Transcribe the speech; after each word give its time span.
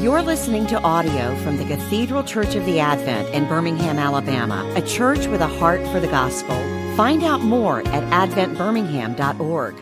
You're 0.00 0.22
listening 0.22 0.66
to 0.68 0.80
audio 0.80 1.36
from 1.42 1.58
the 1.58 1.64
Cathedral 1.66 2.22
Church 2.22 2.54
of 2.54 2.64
the 2.64 2.80
Advent 2.80 3.34
in 3.34 3.46
Birmingham, 3.46 3.98
Alabama, 3.98 4.64
a 4.74 4.80
church 4.80 5.26
with 5.26 5.42
a 5.42 5.46
heart 5.46 5.86
for 5.88 6.00
the 6.00 6.06
gospel. 6.06 6.56
Find 6.96 7.22
out 7.22 7.42
more 7.42 7.80
at 7.80 8.30
adventbirmingham.org. 8.30 9.74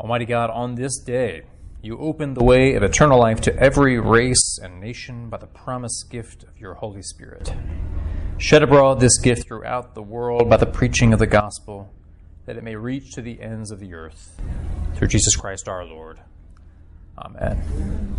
Almighty 0.00 0.24
God, 0.24 0.50
on 0.50 0.74
this 0.74 0.98
day, 0.98 1.44
you 1.80 1.96
open 1.96 2.34
the 2.34 2.42
way 2.42 2.74
of 2.74 2.82
eternal 2.82 3.20
life 3.20 3.40
to 3.42 3.56
every 3.56 4.00
race 4.00 4.58
and 4.60 4.80
nation 4.80 5.28
by 5.28 5.36
the 5.36 5.46
promised 5.46 6.10
gift 6.10 6.42
of 6.42 6.58
your 6.58 6.74
Holy 6.74 7.02
Spirit. 7.02 7.54
Shed 8.38 8.64
abroad 8.64 8.98
this 8.98 9.20
gift 9.20 9.46
throughout 9.46 9.94
the 9.94 10.02
world 10.02 10.50
by 10.50 10.56
the 10.56 10.66
preaching 10.66 11.12
of 11.12 11.20
the 11.20 11.28
gospel, 11.28 11.94
that 12.46 12.56
it 12.56 12.64
may 12.64 12.74
reach 12.74 13.12
to 13.12 13.22
the 13.22 13.40
ends 13.40 13.70
of 13.70 13.78
the 13.78 13.94
earth. 13.94 14.40
Through 14.96 15.06
Jesus 15.06 15.36
Christ 15.36 15.68
our 15.68 15.84
Lord. 15.84 16.18
Amen. 17.18 17.58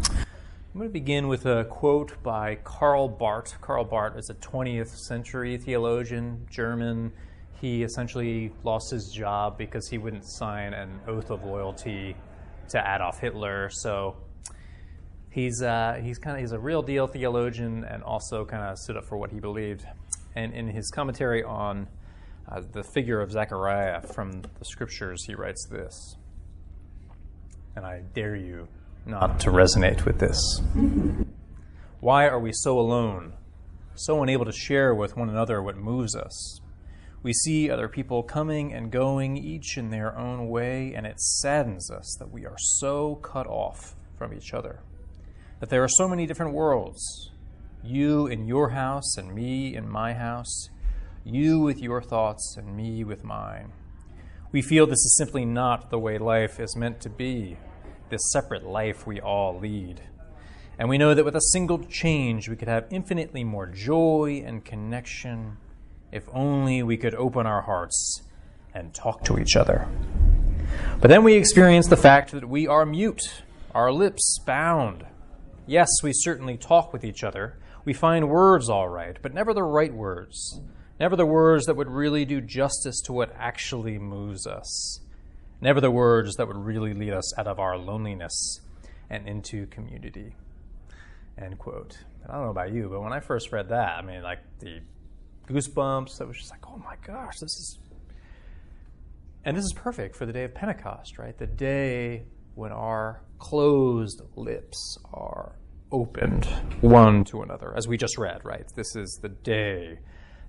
I'm 0.09 0.80
going 0.81 0.90
to 0.90 0.94
begin 0.94 1.27
with 1.27 1.45
a 1.45 1.66
quote 1.66 2.21
by 2.23 2.55
Karl 2.63 3.08
Barth. 3.08 3.62
Karl 3.62 3.84
Barth 3.84 4.17
is 4.17 4.31
a 4.31 4.34
20th 4.34 4.88
century 4.88 5.58
theologian, 5.58 6.48
German. 6.49 7.12
He 7.62 7.84
essentially 7.84 8.52
lost 8.63 8.90
his 8.90 9.12
job 9.12 9.57
because 9.57 9.88
he 9.88 9.99
wouldn't 9.99 10.26
sign 10.26 10.73
an 10.73 10.99
oath 11.07 11.30
of 11.30 11.44
loyalty 11.44 12.16
to 12.70 12.80
Adolf 12.80 13.20
Hitler. 13.20 13.70
So 13.70 14.18
he's 15.29 15.62
uh, 15.62 15.99
he's 16.02 16.18
kind 16.18 16.35
of 16.35 16.41
he's 16.41 16.52
a 16.52 16.59
real 16.59 16.82
deal 16.82 17.05
theologian 17.05 17.84
and 17.84 18.02
also 18.02 18.45
kind 18.45 18.63
of 18.63 18.79
stood 18.79 18.98
up 18.98 19.05
for 19.05 19.18
what 19.18 19.32
he 19.32 19.40
believed. 19.40 19.85
And 20.35 20.54
in 20.54 20.68
his 20.68 20.90
commentary 20.90 21.43
on 21.43 21.88
uh, 22.52 22.62
the 22.71 22.84
figure 22.84 23.21
of 23.21 23.32
Zechariah 23.32 24.02
from 24.02 24.41
the 24.57 24.66
scriptures, 24.66 25.23
he 25.26 25.35
writes 25.35 25.66
this. 25.66 26.18
And 27.76 27.85
I 27.85 28.02
dare 28.13 28.35
you 28.35 28.68
not 29.07 29.39
to 29.41 29.49
resonate 29.49 30.05
with 30.05 30.20
this. 30.20 30.61
Why 31.99 32.27
are 32.27 32.40
we 32.40 32.51
so 32.54 32.79
alone, 32.79 33.34
so 33.95 34.21
unable 34.21 34.45
to 34.45 34.51
share 34.51 34.93
with 34.93 35.18
one 35.18 35.29
another 35.29 35.62
what 35.62 35.77
moves 35.77 36.15
us? 36.15 36.59
We 37.23 37.34
see 37.34 37.70
other 37.70 37.87
people 37.87 38.23
coming 38.23 38.73
and 38.73 38.91
going, 38.91 39.37
each 39.37 39.77
in 39.77 39.90
their 39.90 40.17
own 40.17 40.49
way, 40.49 40.93
and 40.95 41.05
it 41.05 41.20
saddens 41.20 41.90
us 41.90 42.15
that 42.20 42.32
we 42.32 42.45
are 42.45 42.57
so 42.57 43.15
cut 43.15 43.48
off 43.48 43.95
from 44.17 44.34
each 44.34 44.54
other. 44.54 44.82
That 45.60 45.70
there 45.70 45.84
are 45.84 45.89
so 45.89 46.07
many 46.07 46.27
different 46.27 46.54
worlds 46.54 47.32
you 47.84 48.27
in 48.27 48.48
your 48.48 48.70
house, 48.70 49.17
and 49.17 49.34
me 49.34 49.76
in 49.76 49.89
my 49.89 50.13
house, 50.13 50.70
you 51.23 51.60
with 51.60 51.79
your 51.79 52.01
thoughts, 52.01 52.55
and 52.57 52.76
me 52.76 53.04
with 53.04 53.23
mine. 53.23 53.71
We 54.51 54.62
feel 54.62 54.85
this 54.85 54.93
is 54.93 55.15
simply 55.17 55.45
not 55.45 55.89
the 55.89 55.99
way 55.99 56.17
life 56.17 56.60
is 56.60 56.76
meant 56.76 57.01
to 57.01 57.10
be 57.10 57.57
this 58.10 58.32
separate 58.32 58.66
life 58.66 59.05
we 59.05 59.20
all 59.20 59.60
lead. 59.60 60.02
And 60.80 60.90
we 60.90 60.98
know 60.98 61.13
that 61.13 61.26
with 61.26 61.36
a 61.36 61.41
single 61.41 61.80
change, 61.80 62.48
we 62.48 62.55
could 62.55 62.68
have 62.68 62.86
infinitely 62.91 63.44
more 63.44 63.66
joy 63.66 64.44
and 64.46 64.63
connection 64.63 65.58
if 66.12 66.28
only 66.31 66.84
we 66.84 66.97
could 66.97 67.16
open 67.16 67.46
our 67.46 67.63
hearts 67.63 68.22
and 68.74 68.94
talk 68.94 69.24
to 69.25 69.40
each 69.40 69.56
other. 69.56 69.88
But 71.02 71.09
then 71.09 71.24
we 71.24 71.34
experience 71.34 71.88
the 71.88 71.97
fact 71.97 72.31
that 72.31 72.47
we 72.47 72.68
are 72.68 72.85
mute, 72.85 73.41
our 73.74 73.91
lips 73.91 74.40
bound. 74.46 75.06
Yes, 75.66 75.90
we 76.03 76.12
certainly 76.13 76.58
talk 76.58 76.94
with 76.94 77.03
each 77.03 77.24
other. 77.24 77.58
We 77.84 77.94
find 77.94 78.30
words 78.30 78.69
all 78.69 78.88
right, 78.88 79.18
but 79.22 79.34
never 79.34 79.53
the 79.53 79.63
right 79.63 79.94
words. 79.94 80.62
Never 81.00 81.16
the 81.16 81.25
words 81.25 81.66
that 81.66 81.75
would 81.75 81.90
really 81.90 82.25
do 82.25 82.41
justice 82.41 83.02
to 83.06 83.13
what 83.13 83.34
actually 83.38 83.97
moves 83.97 84.46
us 84.46 85.02
never 85.62 85.81
the 85.81 85.91
words 85.91 86.36
that 86.36 86.47
would 86.47 86.58
really 86.58 86.94
lead 86.94 87.13
us 87.13 87.38
out 87.38 87.47
of 87.47 87.59
our 87.59 87.78
loneliness 87.78 88.62
and 89.09 89.28
into 89.28 89.68
community. 89.68 90.36
End 91.38 91.58
quote. 91.58 91.97
I 92.28 92.34
don't 92.34 92.44
know 92.44 92.52
about 92.52 92.74
you, 92.74 92.90
but 92.90 93.02
when 93.02 93.13
I 93.13 93.19
first 93.19 93.52
read 93.52 93.69
that, 93.69 93.97
I 93.97 94.02
mean, 94.02 94.22
like 94.22 94.40
the 94.59 94.80
goosebumps, 95.47 96.22
I 96.22 96.25
was 96.25 96.38
just 96.38 96.51
like, 96.51 96.67
oh 96.67 96.78
my 96.78 96.96
gosh, 97.06 97.35
this 97.40 97.51
is. 97.51 97.79
And 99.46 99.56
this 99.56 99.63
is 99.63 99.73
perfect 99.73 100.16
for 100.16 100.25
the 100.25 100.34
day 100.34 100.44
of 100.44 100.53
Pentecost, 100.53 101.17
right? 101.17 101.38
The 101.38 101.47
day 101.47 102.25
when 102.56 102.73
our 102.73 103.22
closed 103.40 104.22
lips 104.35 104.97
are 105.13 105.56
opened 105.91 106.46
one 106.81 107.23
to 107.25 107.44
another, 107.44 107.73
as 107.78 107.88
we 107.88 107.96
just 107.97 108.17
read, 108.17 108.44
right? 108.44 108.66
This 108.75 108.96
is 108.96 109.19
the 109.22 109.29
day 109.29 110.00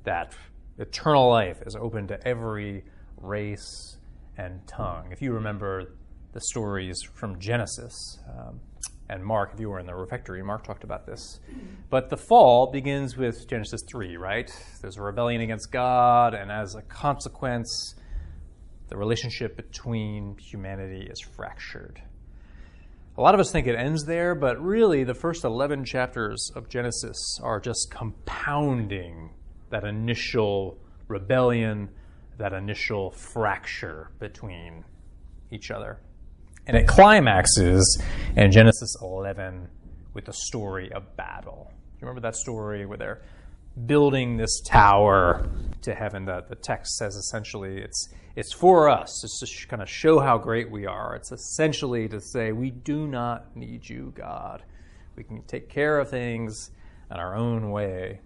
that 0.02 0.34
eternal 0.78 1.28
life 1.28 1.62
is 1.64 1.76
open 1.76 2.08
to 2.08 2.26
every 2.26 2.84
race, 3.18 3.97
and 4.38 4.66
tongue. 4.66 5.08
If 5.10 5.20
you 5.20 5.32
remember 5.32 5.92
the 6.32 6.40
stories 6.40 7.02
from 7.02 7.38
Genesis, 7.38 8.18
um, 8.28 8.60
and 9.10 9.24
Mark, 9.24 9.50
if 9.54 9.60
you 9.60 9.68
were 9.70 9.80
in 9.80 9.86
the 9.86 9.94
refectory, 9.94 10.42
Mark 10.42 10.64
talked 10.64 10.84
about 10.84 11.06
this. 11.06 11.40
But 11.90 12.10
the 12.10 12.16
fall 12.16 12.70
begins 12.70 13.16
with 13.16 13.48
Genesis 13.48 13.80
3, 13.90 14.16
right? 14.16 14.50
There's 14.80 14.96
a 14.98 15.02
rebellion 15.02 15.40
against 15.40 15.72
God, 15.72 16.34
and 16.34 16.52
as 16.52 16.74
a 16.74 16.82
consequence, 16.82 17.94
the 18.88 18.96
relationship 18.96 19.56
between 19.56 20.36
humanity 20.38 21.08
is 21.10 21.20
fractured. 21.20 22.00
A 23.16 23.20
lot 23.20 23.34
of 23.34 23.40
us 23.40 23.50
think 23.50 23.66
it 23.66 23.74
ends 23.74 24.04
there, 24.04 24.34
but 24.34 24.62
really 24.62 25.02
the 25.02 25.14
first 25.14 25.44
11 25.44 25.84
chapters 25.84 26.52
of 26.54 26.68
Genesis 26.68 27.16
are 27.42 27.58
just 27.58 27.90
compounding 27.90 29.30
that 29.70 29.84
initial 29.84 30.78
rebellion 31.08 31.88
that 32.38 32.52
initial 32.52 33.10
fracture 33.10 34.10
between 34.18 34.84
each 35.50 35.70
other. 35.70 35.98
And 36.66 36.76
it 36.76 36.86
climaxes 36.86 38.02
in 38.36 38.52
Genesis 38.52 38.94
11 39.02 39.68
with 40.14 40.26
the 40.26 40.32
story 40.32 40.92
of 40.92 41.16
Babel. 41.16 41.70
You 41.70 42.06
remember 42.06 42.20
that 42.20 42.36
story 42.36 42.86
where 42.86 42.98
they're 42.98 43.22
building 43.86 44.36
this 44.36 44.60
tower 44.60 45.48
to 45.82 45.94
heaven? 45.94 46.26
The, 46.26 46.44
the 46.48 46.54
text 46.54 46.96
says 46.96 47.14
essentially 47.14 47.78
it's, 47.78 48.12
it's 48.36 48.52
for 48.52 48.88
us. 48.88 49.24
It's 49.24 49.40
to 49.40 49.46
sh- 49.46 49.66
kind 49.66 49.82
of 49.82 49.88
show 49.88 50.20
how 50.20 50.38
great 50.38 50.70
we 50.70 50.86
are. 50.86 51.16
It's 51.16 51.32
essentially 51.32 52.08
to 52.08 52.20
say, 52.20 52.52
we 52.52 52.70
do 52.70 53.06
not 53.08 53.56
need 53.56 53.88
you, 53.88 54.12
God. 54.14 54.62
We 55.16 55.24
can 55.24 55.42
take 55.44 55.68
care 55.68 55.98
of 55.98 56.10
things 56.10 56.70
in 57.10 57.16
our 57.16 57.34
own 57.34 57.70
way. 57.70 58.20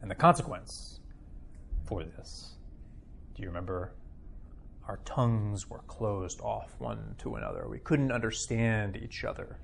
And 0.00 0.10
the 0.10 0.14
consequence 0.14 1.00
for 1.84 2.04
this 2.04 2.51
do 3.34 3.42
you 3.42 3.48
remember? 3.48 3.92
Our 4.88 4.98
tongues 5.04 5.70
were 5.70 5.82
closed 5.86 6.40
off 6.40 6.74
one 6.78 7.14
to 7.18 7.36
another. 7.36 7.66
We 7.68 7.78
couldn't 7.78 8.12
understand 8.12 8.96
each 8.96 9.24
other. 9.24 9.58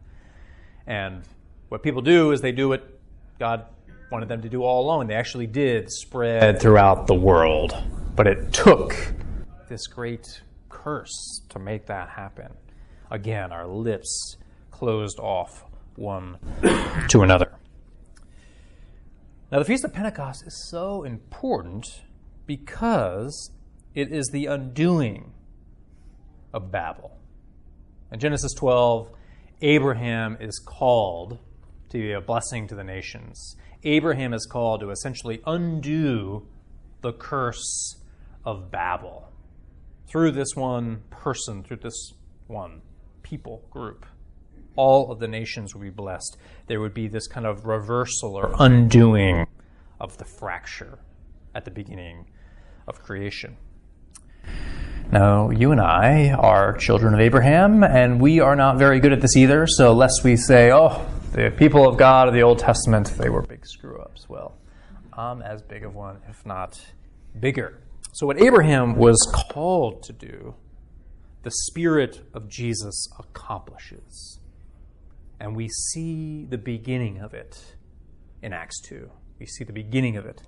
And 0.87 1.23
what 1.69 1.83
people 1.83 2.03
do 2.03 2.31
is 2.31 2.41
they 2.41 2.53
do 2.53 2.69
what 2.69 2.89
God 3.39 3.67
wanted 4.11 4.29
them 4.29 4.43
to 4.43 4.49
do 4.49 4.62
all 4.62 4.84
along. 4.84 5.09
They 5.09 5.15
actually 5.15 5.47
did 5.47 5.91
spread 5.91 6.61
throughout 6.61 7.06
the 7.06 7.15
world. 7.15 7.77
But 8.15 8.27
it 8.27 8.53
took 8.53 8.97
this 9.69 9.87
great 9.87 10.41
curse 10.69 11.43
to 11.50 11.59
make 11.59 11.87
that 11.87 12.09
happen. 12.09 12.53
Again, 13.11 13.53
our 13.53 13.67
lips 13.67 14.37
closed 14.71 15.19
off 15.19 15.65
one 15.97 16.39
to 17.09 17.23
another. 17.23 17.53
Now, 19.50 19.59
the 19.59 19.65
Feast 19.65 19.85
of 19.85 19.93
Pentecost 19.93 20.47
is 20.47 20.69
so 20.69 21.05
important 21.05 22.03
because 22.47 23.50
it 23.98 24.12
is 24.12 24.28
the 24.28 24.47
undoing 24.47 25.32
of 26.54 26.70
Babel. 26.70 27.19
In 28.12 28.20
Genesis 28.20 28.54
12, 28.54 29.10
Abraham 29.60 30.36
is 30.38 30.62
called 30.64 31.41
to 31.88 31.98
be 31.98 32.12
a 32.12 32.20
blessing 32.20 32.69
to 32.69 32.76
the 32.76 32.84
nations. 32.84 33.56
Abraham 33.82 34.32
is 34.32 34.47
called 34.47 34.82
to 34.82 34.91
essentially 34.91 35.42
undo 35.44 36.47
the 37.00 37.12
curse 37.12 37.97
of 38.44 38.70
Babel 38.70 39.32
through 40.06 40.31
this 40.31 40.54
one 40.54 41.03
person, 41.10 41.64
through 41.64 41.78
this 41.78 42.12
one 42.47 42.82
people 43.25 43.66
group. 43.69 44.06
All 44.76 45.11
of 45.11 45.19
the 45.19 45.26
nations 45.26 45.75
would 45.75 45.82
be 45.82 45.90
blessed. 45.90 46.37
There 46.69 46.81
would 46.81 46.94
be 46.94 47.08
this 47.08 47.26
kind 47.26 47.46
of 47.46 47.67
reversal 47.67 48.37
or 48.37 48.55
undoing 48.61 49.49
of 49.99 50.19
the 50.19 50.25
fracture 50.25 51.00
at 51.52 51.64
the 51.64 51.73
beginning 51.73 52.26
of 52.87 53.02
creation. 53.02 53.56
Now, 55.10 55.49
you 55.49 55.72
and 55.72 55.81
I 55.81 56.32
are 56.32 56.76
children 56.76 57.14
of 57.14 57.20
Abraham, 57.20 57.82
and 57.82 58.20
we 58.20 58.40
are 58.40 58.55
not 58.55 58.76
very 58.76 59.00
good 59.00 59.10
at 59.14 59.22
this 59.22 59.37
either. 59.38 59.66
So, 59.66 59.94
lest 59.94 60.22
we 60.22 60.37
say, 60.37 60.70
oh, 60.70 61.06
the 61.32 61.50
people 61.50 61.88
of 61.88 61.96
God 61.96 62.28
of 62.28 62.34
the 62.34 62.43
Old 62.43 62.58
Testament, 62.58 63.14
they 63.16 63.31
were 63.31 63.40
big 63.40 63.66
screw 63.66 63.99
ups. 64.02 64.28
Well, 64.28 64.58
I'm 65.14 65.40
as 65.40 65.62
big 65.62 65.82
of 65.82 65.94
one, 65.94 66.19
if 66.28 66.44
not 66.44 66.78
bigger. 67.40 67.78
So, 68.12 68.26
what 68.26 68.38
Abraham 68.43 68.96
was 68.96 69.16
called 69.50 70.02
to 70.02 70.12
do, 70.12 70.55
the 71.43 71.52
Spirit 71.52 72.20
of 72.34 72.50
Jesus 72.50 73.08
accomplishes. 73.19 74.40
And 75.40 75.56
we 75.56 75.70
see 75.70 76.44
the 76.44 76.58
beginning 76.58 77.16
of 77.19 77.32
it 77.32 77.76
in 78.43 78.52
Acts 78.52 78.78
2. 78.82 79.11
We 79.38 79.46
see 79.46 79.64
the 79.64 79.72
beginning 79.72 80.19
of 80.19 80.26
it 80.26 80.43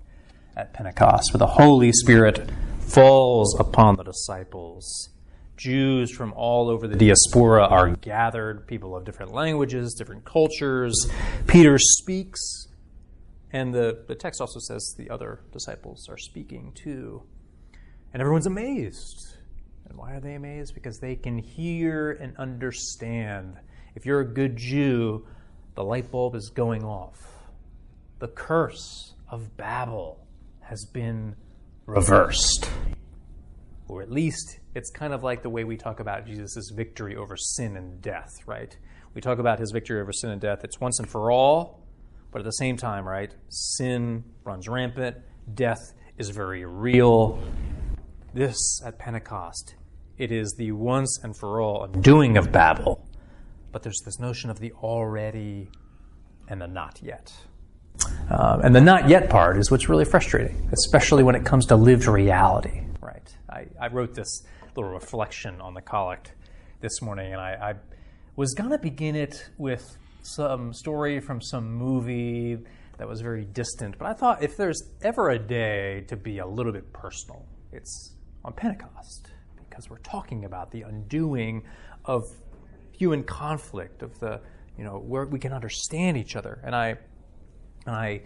at 0.56 0.72
Pentecost, 0.72 1.32
where 1.32 1.38
the 1.38 1.46
Holy 1.46 1.92
Spirit 1.92 2.50
falls 2.80 3.58
upon 3.58 3.96
the 3.96 4.04
disciples, 4.04 5.10
Jews 5.56 6.10
from 6.10 6.32
all 6.34 6.70
over 6.70 6.88
the 6.88 6.96
diaspora 6.96 7.66
are 7.66 7.90
gathered, 7.96 8.66
people 8.66 8.96
of 8.96 9.04
different 9.04 9.32
languages, 9.32 9.94
different 9.94 10.24
cultures. 10.24 11.06
Peter 11.46 11.76
speaks, 11.78 12.68
and 13.52 13.74
the, 13.74 14.04
the 14.08 14.14
text 14.14 14.40
also 14.40 14.58
says 14.58 14.94
the 14.96 15.10
other 15.10 15.40
disciples 15.52 16.08
are 16.08 16.16
speaking 16.16 16.72
too. 16.74 17.22
And 18.12 18.20
everyone's 18.20 18.46
amazed. 18.46 19.36
And 19.88 19.98
why 19.98 20.14
are 20.14 20.20
they 20.20 20.34
amazed? 20.34 20.74
Because 20.74 20.98
they 20.98 21.14
can 21.14 21.38
hear 21.38 22.12
and 22.12 22.36
understand. 22.38 23.56
If 23.94 24.06
you're 24.06 24.20
a 24.20 24.26
good 24.26 24.56
Jew, 24.56 25.26
the 25.74 25.84
light 25.84 26.10
bulb 26.10 26.34
is 26.34 26.48
going 26.48 26.84
off. 26.84 27.18
The 28.18 28.28
curse 28.28 29.14
of 29.28 29.56
Babel 29.56 30.26
has 30.70 30.84
been 30.84 31.34
reversed. 31.84 32.70
Or 33.88 34.02
at 34.02 34.10
least 34.10 34.60
it's 34.76 34.88
kind 34.88 35.12
of 35.12 35.24
like 35.24 35.42
the 35.42 35.50
way 35.50 35.64
we 35.64 35.76
talk 35.76 35.98
about 35.98 36.26
Jesus' 36.26 36.70
victory 36.72 37.16
over 37.16 37.36
sin 37.36 37.76
and 37.76 38.00
death, 38.00 38.30
right? 38.46 38.78
We 39.12 39.20
talk 39.20 39.40
about 39.40 39.58
his 39.58 39.72
victory 39.72 40.00
over 40.00 40.12
sin 40.12 40.30
and 40.30 40.40
death. 40.40 40.60
It's 40.62 40.78
once 40.78 41.00
and 41.00 41.10
for 41.10 41.32
all, 41.32 41.82
but 42.30 42.38
at 42.38 42.44
the 42.44 42.52
same 42.52 42.76
time, 42.76 43.04
right? 43.04 43.34
Sin 43.48 44.22
runs 44.44 44.68
rampant, 44.68 45.16
death 45.52 45.92
is 46.16 46.30
very 46.30 46.64
real. 46.64 47.42
This 48.32 48.80
at 48.86 48.96
Pentecost, 48.96 49.74
it 50.18 50.30
is 50.30 50.54
the 50.56 50.70
once 50.70 51.18
and 51.24 51.36
for 51.36 51.60
all 51.60 51.82
undoing 51.82 52.36
of 52.36 52.52
Babel, 52.52 53.04
but 53.72 53.82
there's 53.82 54.00
this 54.04 54.20
notion 54.20 54.50
of 54.50 54.60
the 54.60 54.70
already 54.74 55.68
and 56.46 56.60
the 56.60 56.68
not 56.68 57.00
yet. 57.02 57.32
Um, 58.30 58.60
and 58.62 58.74
the 58.74 58.80
not 58.80 59.08
yet 59.08 59.28
part 59.28 59.58
is 59.58 59.70
what's 59.70 59.88
really 59.88 60.04
frustrating, 60.04 60.68
especially 60.72 61.22
when 61.22 61.34
it 61.34 61.44
comes 61.44 61.66
to 61.66 61.76
lived 61.76 62.06
reality, 62.06 62.82
right? 63.00 63.28
I, 63.48 63.66
I 63.80 63.88
wrote 63.88 64.14
this 64.14 64.42
little 64.76 64.92
reflection 64.92 65.60
on 65.60 65.74
the 65.74 65.80
collect 65.80 66.32
this 66.80 67.02
morning, 67.02 67.32
and 67.32 67.40
I, 67.40 67.70
I 67.70 67.74
was 68.36 68.54
going 68.54 68.70
to 68.70 68.78
begin 68.78 69.16
it 69.16 69.50
with 69.58 69.96
some 70.22 70.72
story 70.72 71.18
from 71.18 71.40
some 71.40 71.72
movie 71.72 72.58
that 72.98 73.08
was 73.08 73.20
very 73.20 73.46
distant, 73.46 73.98
but 73.98 74.06
I 74.06 74.12
thought 74.12 74.42
if 74.42 74.56
there's 74.56 74.82
ever 75.02 75.30
a 75.30 75.38
day 75.38 76.04
to 76.08 76.16
be 76.16 76.38
a 76.38 76.46
little 76.46 76.72
bit 76.72 76.92
personal, 76.92 77.44
it's 77.72 78.14
on 78.44 78.52
Pentecost, 78.52 79.28
because 79.68 79.90
we're 79.90 79.98
talking 79.98 80.44
about 80.44 80.70
the 80.70 80.82
undoing 80.82 81.64
of 82.04 82.22
human 82.92 83.24
conflict, 83.24 84.02
of 84.02 84.18
the, 84.20 84.40
you 84.78 84.84
know, 84.84 84.98
where 84.98 85.24
we 85.26 85.38
can 85.38 85.52
understand 85.52 86.16
each 86.16 86.36
other. 86.36 86.60
And 86.62 86.76
I 86.76 86.98
I 87.86 88.22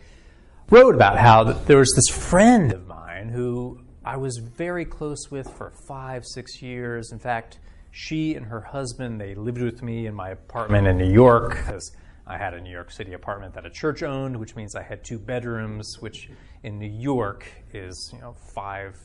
wrote 0.71 0.95
about 0.95 1.19
how 1.19 1.45
there 1.45 1.79
was 1.79 1.93
this 1.95 2.15
friend 2.15 2.73
of 2.73 2.87
mine 2.87 3.29
who 3.29 3.81
I 4.05 4.17
was 4.17 4.39
very 4.39 4.85
close 4.85 5.31
with 5.31 5.51
for 5.57 5.73
five, 5.89 6.25
six 6.27 6.61
years. 6.61 7.13
In 7.13 7.19
fact, 7.19 7.59
she 7.91 8.35
and 8.35 8.47
her 8.47 8.61
husband 8.61 9.21
they 9.21 9.35
lived 9.35 9.63
with 9.63 9.83
me 9.83 10.07
in 10.07 10.15
my 10.15 10.31
apartment 10.31 10.87
in 10.87 10.99
New 10.99 11.11
York 11.11 11.51
because 11.51 11.93
I 12.27 12.37
had 12.37 12.55
a 12.55 12.61
New 12.61 12.71
York 12.71 12.91
City 12.91 13.13
apartment 13.13 13.55
that 13.55 13.67
a 13.67 13.71
church 13.71 14.03
owned, 14.03 14.37
which 14.37 14.57
means 14.57 14.75
I 14.75 14.83
had 14.83 15.05
two 15.05 15.19
bedrooms, 15.19 15.99
which 16.01 16.29
in 16.63 16.79
New 16.79 16.91
York 16.91 17.47
is 17.73 18.11
you 18.13 18.21
know 18.21 18.35
five, 18.55 18.99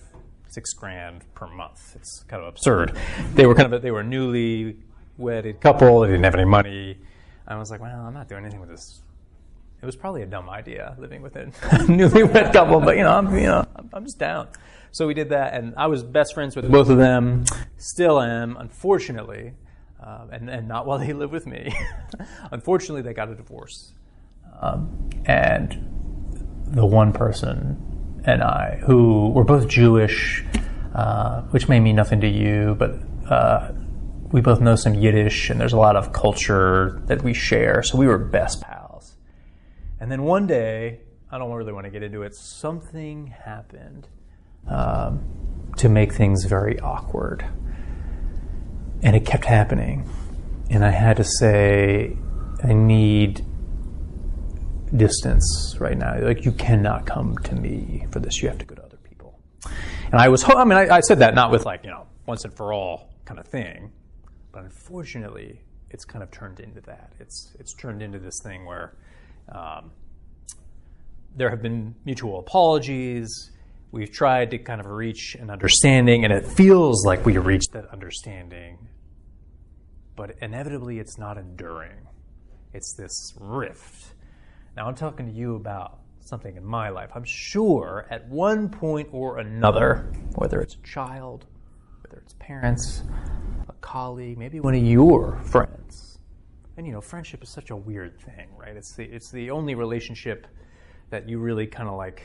six 0.47 0.73
grand 0.73 1.23
per 1.33 1.47
month. 1.47 1.95
It's 1.95 2.23
kind 2.27 2.41
of 2.41 2.49
absurd. 2.49 2.97
They 3.35 3.45
were 3.45 3.55
kind 3.55 3.73
of 3.73 3.81
they 3.81 3.91
were 3.91 4.01
a 4.01 4.05
newly 4.05 4.77
wedded 5.17 5.61
couple. 5.61 5.99
They 6.01 6.07
didn't 6.07 6.23
have 6.23 6.35
any 6.35 6.45
money. 6.45 6.97
I 7.47 7.57
was 7.57 7.71
like, 7.71 7.81
well, 7.81 8.05
I'm 8.05 8.13
not 8.13 8.27
doing 8.27 8.43
anything 8.43 8.59
with 8.59 8.69
this 8.69 9.01
it 9.81 9.85
was 9.85 9.95
probably 9.95 10.21
a 10.23 10.25
dumb 10.25 10.49
idea 10.49 10.95
living 10.99 11.21
with 11.21 11.35
a 11.35 11.45
newlywed 11.87 12.51
couple, 12.51 12.79
but 12.81 12.97
you 12.97 13.03
know, 13.03 13.17
I'm, 13.17 13.33
you 13.35 13.47
know, 13.47 13.65
I'm 13.93 14.03
just 14.03 14.19
down. 14.19 14.47
So 14.91 15.07
we 15.07 15.13
did 15.13 15.29
that, 15.29 15.53
and 15.53 15.73
I 15.77 15.87
was 15.87 16.03
best 16.03 16.33
friends 16.33 16.55
with 16.55 16.69
both 16.69 16.89
of 16.89 16.97
them. 16.97 17.45
Still 17.77 18.19
am, 18.19 18.57
unfortunately, 18.57 19.53
uh, 20.03 20.25
and 20.31 20.49
and 20.49 20.67
not 20.67 20.85
while 20.87 20.97
they 20.97 21.13
live 21.13 21.31
with 21.31 21.45
me. 21.45 21.73
unfortunately, 22.51 23.03
they 23.03 23.13
got 23.13 23.29
a 23.29 23.35
divorce, 23.35 23.93
um, 24.59 25.09
and 25.25 25.85
the 26.65 26.85
one 26.85 27.13
person 27.13 28.21
and 28.25 28.43
I, 28.43 28.81
who 28.85 29.29
were 29.29 29.45
both 29.45 29.67
Jewish, 29.67 30.43
uh, 30.93 31.41
which 31.43 31.69
may 31.69 31.79
mean 31.79 31.95
nothing 31.95 32.21
to 32.21 32.27
you, 32.27 32.75
but. 32.77 32.95
Uh, 33.29 33.73
we 34.31 34.41
both 34.41 34.61
know 34.61 34.75
some 34.75 34.93
Yiddish, 34.93 35.49
and 35.49 35.59
there's 35.59 35.73
a 35.73 35.77
lot 35.77 35.95
of 35.95 36.13
culture 36.13 37.01
that 37.07 37.23
we 37.23 37.33
share, 37.33 37.81
so 37.81 37.97
we 37.97 38.05
were 38.05 38.19
best 38.19 38.61
pals. 38.61 38.78
And 39.99 40.11
then 40.11 40.23
one 40.23 40.47
day, 40.47 41.01
I 41.29 41.37
don't 41.37 41.51
really 41.51 41.73
want 41.73 41.85
to 41.85 41.91
get 41.91 42.03
into 42.03 42.23
it, 42.23 42.35
something 42.35 43.27
happened 43.27 44.07
um, 44.67 45.71
to 45.77 45.89
make 45.89 46.13
things 46.13 46.45
very 46.45 46.79
awkward. 46.79 47.45
And 49.01 49.15
it 49.15 49.25
kept 49.25 49.45
happening. 49.45 50.09
And 50.69 50.85
I 50.85 50.91
had 50.91 51.17
to 51.17 51.23
say, 51.23 52.17
I 52.63 52.73
need 52.73 53.45
distance 54.95 55.75
right 55.79 55.97
now. 55.97 56.19
Like, 56.21 56.45
you 56.45 56.51
cannot 56.51 57.05
come 57.05 57.37
to 57.39 57.55
me 57.55 58.07
for 58.11 58.19
this. 58.19 58.41
You 58.41 58.49
have 58.49 58.57
to 58.59 58.65
go 58.65 58.75
to 58.75 58.83
other 58.83 58.97
people. 58.97 59.39
And 60.11 60.15
I 60.15 60.29
was, 60.29 60.43
I 60.47 60.63
mean, 60.63 60.77
I, 60.77 60.97
I 60.97 60.99
said 61.01 61.19
that 61.19 61.35
not 61.35 61.51
with 61.51 61.65
like, 61.65 61.83
you 61.83 61.89
know, 61.89 62.07
once 62.25 62.43
and 62.45 62.53
for 62.53 62.73
all 62.73 63.09
kind 63.25 63.39
of 63.39 63.47
thing, 63.47 63.91
but 64.51 64.63
unfortunately, 64.63 65.61
it's 65.89 66.05
kind 66.05 66.23
of 66.23 66.31
turned 66.31 66.59
into 66.59 66.81
that. 66.81 67.13
It's, 67.19 67.55
it's 67.59 67.73
turned 67.73 68.01
into 68.01 68.19
this 68.19 68.39
thing 68.43 68.65
where, 68.65 68.95
um, 69.51 69.91
there 71.35 71.49
have 71.49 71.61
been 71.61 71.95
mutual 72.05 72.39
apologies. 72.39 73.51
We've 73.91 74.11
tried 74.11 74.51
to 74.51 74.57
kind 74.57 74.79
of 74.79 74.87
reach 74.87 75.35
an 75.39 75.49
understanding, 75.49 76.23
and 76.23 76.33
it 76.33 76.45
feels 76.45 77.05
like 77.05 77.25
we 77.25 77.37
reached 77.37 77.73
that 77.73 77.89
understanding. 77.91 78.87
But 80.15 80.35
inevitably, 80.41 80.99
it's 80.99 81.17
not 81.17 81.37
enduring. 81.37 82.07
It's 82.73 82.93
this 82.95 83.33
rift. 83.39 84.13
Now, 84.75 84.87
I'm 84.87 84.95
talking 84.95 85.25
to 85.25 85.31
you 85.31 85.55
about 85.55 85.99
something 86.21 86.55
in 86.55 86.63
my 86.63 86.89
life. 86.89 87.09
I'm 87.15 87.23
sure 87.25 88.05
at 88.09 88.27
one 88.27 88.69
point 88.69 89.09
or 89.11 89.39
another, 89.39 90.11
whether 90.35 90.61
it's 90.61 90.75
a 90.75 90.87
child, 90.87 91.45
whether 92.03 92.21
it's 92.21 92.33
parents, 92.39 93.03
a 93.67 93.73
colleague, 93.81 94.37
maybe 94.37 94.59
one 94.59 94.75
of 94.75 94.83
your 94.83 95.39
friends, 95.43 96.08
and 96.79 96.87
you 96.87 96.93
know, 96.93 97.01
friendship 97.01 97.43
is 97.43 97.49
such 97.49 97.71
a 97.71 97.75
weird 97.75 98.17
thing, 98.21 98.47
right? 98.57 98.75
It's 98.75 98.95
the 98.95 99.03
it's 99.03 99.29
the 99.31 99.51
only 99.51 99.75
relationship 99.75 100.47
that 101.09 101.27
you 101.27 101.37
really 101.37 101.67
kind 101.67 101.89
of 101.89 101.95
like 101.95 102.23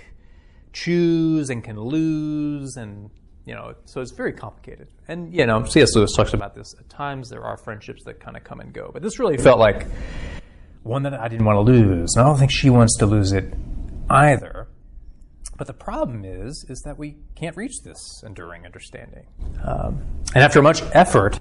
choose 0.73 1.51
and 1.51 1.63
can 1.63 1.79
lose, 1.79 2.77
and 2.77 3.11
you 3.47 3.55
know, 3.55 3.75
so 3.85 4.01
it's 4.01 4.13
very 4.13 4.33
complicated. 4.33 4.87
And 5.09 5.35
you 5.35 5.45
know, 5.45 5.65
C.S. 5.65 5.97
Lewis 5.97 6.13
talks 6.13 6.35
about 6.35 6.55
this. 6.55 6.73
At 6.79 6.89
times, 6.89 7.29
there 7.31 7.43
are 7.43 7.57
friendships 7.57 8.05
that 8.05 8.21
kind 8.21 8.37
of 8.37 8.45
come 8.45 8.61
and 8.61 8.73
go, 8.73 8.91
but 8.93 9.03
this 9.03 9.19
really 9.19 9.37
felt 9.37 9.59
like 9.59 9.89
one 10.85 11.03
that 11.03 11.15
I 11.15 11.27
didn't 11.27 11.47
want 11.47 11.57
to 11.57 11.73
lose, 11.73 12.15
and 12.15 12.25
I 12.25 12.29
don't 12.29 12.39
think 12.39 12.53
she 12.53 12.71
wants 12.71 12.97
to 12.99 13.07
lose 13.07 13.33
it 13.33 13.53
either. 14.09 14.69
But 15.57 15.67
the 15.67 15.75
problem 15.75 16.25
is, 16.25 16.65
is 16.69 16.81
that 16.85 16.97
we 16.97 17.17
can't 17.35 17.57
reach 17.57 17.83
this 17.85 18.23
enduring 18.25 18.65
understanding. 18.65 19.27
Um, 19.65 20.01
and 20.33 20.45
after 20.45 20.63
much 20.63 20.83
effort, 20.93 21.41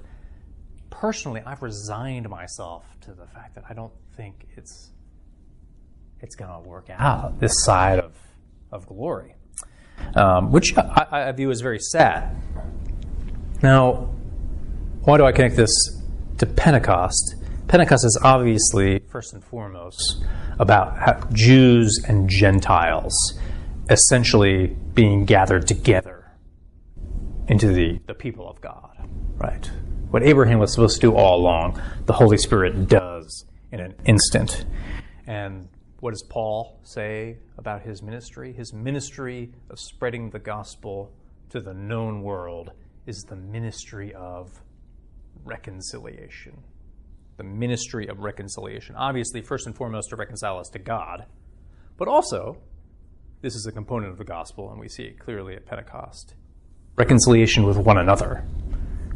personally, 1.04 1.42
I've 1.44 1.60
resigned 1.60 2.30
myself 2.30 2.82
to 3.02 3.12
the 3.12 3.26
fact 3.26 3.56
that 3.56 3.64
I 3.68 3.74
don't 3.74 3.92
think 4.16 4.46
it's 4.56 4.90
it's 6.22 6.34
going 6.34 6.50
to 6.50 6.66
work 6.66 6.88
out 6.88 7.38
this 7.38 7.52
side 7.56 7.98
of 7.98 8.16
of 8.72 8.86
glory, 8.86 9.34
um, 10.14 10.50
which 10.50 10.74
I, 10.78 11.26
I 11.28 11.32
view 11.32 11.50
as 11.50 11.60
very 11.60 11.78
sad. 11.78 12.34
Now, 13.62 14.14
why 15.02 15.18
do 15.18 15.26
I 15.26 15.32
connect 15.32 15.56
this 15.56 15.74
to 16.38 16.46
Pentecost? 16.46 17.34
Pentecost 17.68 18.06
is 18.06 18.18
obviously 18.24 19.00
first 19.00 19.34
and 19.34 19.44
foremost 19.44 20.24
about 20.58 21.30
Jews 21.34 22.02
and 22.08 22.30
Gentiles 22.30 23.14
essentially 23.90 24.68
being 24.94 25.26
gathered 25.26 25.66
together 25.66 26.13
into 27.48 27.68
the, 27.68 28.00
the 28.06 28.14
people 28.14 28.48
of 28.48 28.60
God, 28.60 29.08
right? 29.36 29.70
What 30.10 30.22
Abraham 30.22 30.58
was 30.58 30.72
supposed 30.72 30.96
to 30.96 31.00
do 31.00 31.14
all 31.14 31.40
along, 31.40 31.80
the 32.06 32.12
Holy 32.12 32.38
Spirit 32.38 32.88
does 32.88 33.44
in 33.72 33.80
an 33.80 33.94
instant. 34.06 34.64
And 35.26 35.68
what 36.00 36.12
does 36.12 36.22
Paul 36.22 36.80
say 36.84 37.38
about 37.58 37.82
his 37.82 38.02
ministry? 38.02 38.52
His 38.52 38.72
ministry 38.72 39.52
of 39.70 39.78
spreading 39.78 40.30
the 40.30 40.38
gospel 40.38 41.12
to 41.50 41.60
the 41.60 41.74
known 41.74 42.22
world 42.22 42.70
is 43.06 43.24
the 43.28 43.36
ministry 43.36 44.14
of 44.14 44.50
reconciliation. 45.44 46.62
The 47.36 47.44
ministry 47.44 48.06
of 48.06 48.20
reconciliation. 48.20 48.94
Obviously, 48.94 49.42
first 49.42 49.66
and 49.66 49.76
foremost, 49.76 50.10
to 50.10 50.16
reconcile 50.16 50.58
us 50.58 50.68
to 50.70 50.78
God, 50.78 51.26
but 51.96 52.08
also, 52.08 52.58
this 53.40 53.54
is 53.54 53.66
a 53.66 53.72
component 53.72 54.12
of 54.12 54.18
the 54.18 54.24
gospel, 54.24 54.70
and 54.70 54.80
we 54.80 54.88
see 54.88 55.04
it 55.04 55.18
clearly 55.18 55.54
at 55.54 55.66
Pentecost 55.66 56.34
reconciliation 56.96 57.64
with 57.64 57.76
one 57.76 57.98
another 57.98 58.44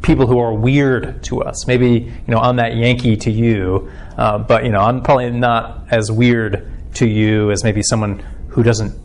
people 0.01 0.25
who 0.25 0.39
are 0.39 0.53
weird 0.53 1.21
to 1.23 1.41
us. 1.41 1.67
Maybe 1.67 1.87
you 1.87 2.27
know 2.27 2.39
I'm 2.39 2.55
that 2.55 2.75
Yankee 2.75 3.17
to 3.17 3.31
you, 3.31 3.91
uh, 4.17 4.37
but 4.37 4.63
you 4.63 4.71
know 4.71 4.79
I'm 4.79 5.01
probably 5.01 5.29
not 5.29 5.87
as 5.91 6.11
weird 6.11 6.71
to 6.95 7.07
you 7.07 7.51
as 7.51 7.63
maybe 7.63 7.81
someone 7.83 8.19
who 8.49 8.63
doesn't 8.63 8.99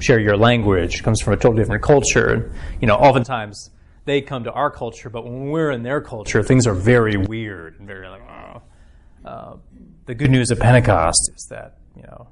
share 0.00 0.18
your 0.18 0.36
language, 0.36 1.02
comes 1.02 1.20
from 1.20 1.34
a 1.34 1.36
totally 1.36 1.62
different 1.62 1.82
culture. 1.82 2.32
And, 2.32 2.52
you 2.80 2.86
know, 2.86 2.96
oftentimes 2.96 3.70
they 4.04 4.20
come 4.20 4.44
to 4.44 4.52
our 4.52 4.70
culture, 4.70 5.10
but 5.10 5.24
when 5.24 5.50
we're 5.50 5.70
in 5.70 5.82
their 5.82 6.00
culture, 6.00 6.42
things 6.42 6.66
are 6.66 6.74
very 6.74 7.16
weird 7.16 7.78
and 7.78 7.86
very 7.86 8.08
like, 8.08 8.22
oh. 8.22 8.62
Uh, 9.24 9.56
the 10.06 10.14
good 10.14 10.30
news 10.30 10.50
of 10.50 10.58
Pentecost 10.58 11.30
is 11.36 11.46
that, 11.50 11.76
you 11.94 12.02
know, 12.02 12.28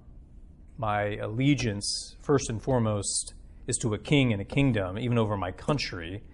my 0.78 1.16
allegiance, 1.16 2.16
first 2.20 2.48
and 2.48 2.62
foremost, 2.62 3.34
is 3.68 3.76
to 3.76 3.94
a 3.94 3.98
king 3.98 4.32
and 4.32 4.42
a 4.42 4.44
kingdom, 4.44 4.98
even 4.98 5.18
over 5.18 5.36
my 5.36 5.52
country. 5.52 6.24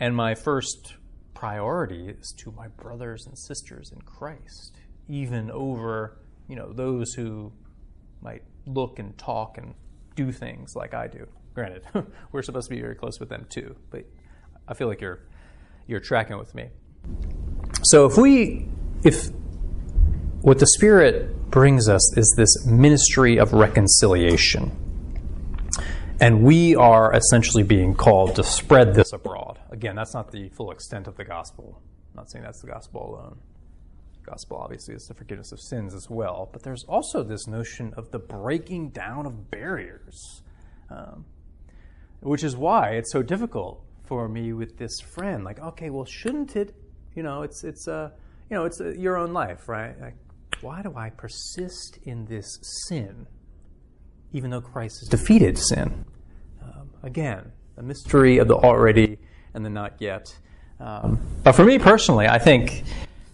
And 0.00 0.16
my 0.16 0.34
first 0.34 0.94
priority 1.34 2.08
is 2.08 2.34
to 2.38 2.50
my 2.52 2.68
brothers 2.68 3.26
and 3.26 3.38
sisters 3.38 3.92
in 3.92 4.00
Christ, 4.02 4.76
even 5.08 5.50
over, 5.50 6.18
you 6.48 6.56
know, 6.56 6.72
those 6.72 7.12
who 7.12 7.52
might 8.22 8.42
look 8.66 8.98
and 8.98 9.16
talk 9.16 9.58
and 9.58 9.74
do 10.16 10.32
things 10.32 10.74
like 10.74 10.94
I 10.94 11.06
do. 11.06 11.26
Granted, 11.54 11.82
we're 12.32 12.42
supposed 12.42 12.68
to 12.68 12.74
be 12.74 12.80
very 12.80 12.94
close 12.94 13.20
with 13.20 13.28
them 13.28 13.46
too, 13.50 13.76
but 13.90 14.04
I 14.66 14.74
feel 14.74 14.88
like 14.88 15.00
you're 15.00 15.20
you're 15.86 16.00
tracking 16.00 16.38
with 16.38 16.54
me. 16.54 16.68
So 17.82 18.06
if 18.06 18.16
we 18.16 18.68
if 19.02 19.28
what 20.42 20.58
the 20.58 20.66
Spirit 20.66 21.50
brings 21.50 21.88
us 21.88 22.16
is 22.16 22.32
this 22.36 22.64
ministry 22.66 23.38
of 23.38 23.52
reconciliation. 23.52 24.89
And 26.20 26.42
we 26.42 26.76
are 26.76 27.14
essentially 27.14 27.62
being 27.62 27.94
called 27.94 28.36
to 28.36 28.44
spread 28.44 28.94
this 28.94 29.14
abroad. 29.14 29.58
Again, 29.70 29.96
that's 29.96 30.12
not 30.12 30.30
the 30.30 30.50
full 30.50 30.70
extent 30.70 31.06
of 31.06 31.16
the 31.16 31.24
gospel. 31.24 31.80
I'm 32.12 32.16
not 32.16 32.30
saying 32.30 32.44
that's 32.44 32.60
the 32.60 32.66
gospel 32.66 33.14
alone. 33.14 33.38
The 34.22 34.30
gospel 34.30 34.58
obviously 34.58 34.94
is 34.94 35.06
the 35.06 35.14
forgiveness 35.14 35.50
of 35.50 35.60
sins 35.60 35.94
as 35.94 36.10
well, 36.10 36.50
but 36.52 36.62
there's 36.62 36.84
also 36.84 37.22
this 37.22 37.46
notion 37.46 37.94
of 37.96 38.10
the 38.10 38.18
breaking 38.18 38.90
down 38.90 39.24
of 39.24 39.50
barriers, 39.50 40.42
um, 40.90 41.24
which 42.20 42.44
is 42.44 42.54
why 42.54 42.90
it's 42.90 43.12
so 43.12 43.22
difficult 43.22 43.82
for 44.04 44.28
me 44.28 44.52
with 44.52 44.76
this 44.76 45.00
friend. 45.00 45.42
Like, 45.42 45.58
okay, 45.58 45.88
well, 45.88 46.04
shouldn't 46.04 46.54
it? 46.54 46.74
You 47.14 47.22
know, 47.22 47.42
it's 47.42 47.64
it's 47.64 47.88
uh, 47.88 48.10
you 48.50 48.56
know, 48.56 48.66
it's 48.66 48.78
uh, 48.78 48.90
your 48.90 49.16
own 49.16 49.32
life, 49.32 49.68
right? 49.70 49.98
Like, 49.98 50.16
why 50.60 50.82
do 50.82 50.94
I 50.94 51.08
persist 51.08 51.98
in 52.02 52.26
this 52.26 52.58
sin, 52.88 53.26
even 54.32 54.50
though 54.50 54.60
Christ 54.60 55.00
has 55.00 55.08
defeated 55.08 55.58
sin? 55.58 56.04
Um, 56.62 56.90
again, 57.02 57.52
the 57.76 57.82
mystery 57.82 58.38
of 58.38 58.48
the 58.48 58.56
already 58.56 59.18
and 59.54 59.64
the 59.64 59.70
not 59.70 59.94
yet. 60.00 60.36
Um, 60.78 61.20
but 61.42 61.52
for 61.52 61.64
me 61.64 61.78
personally, 61.78 62.26
I 62.26 62.38
think 62.38 62.84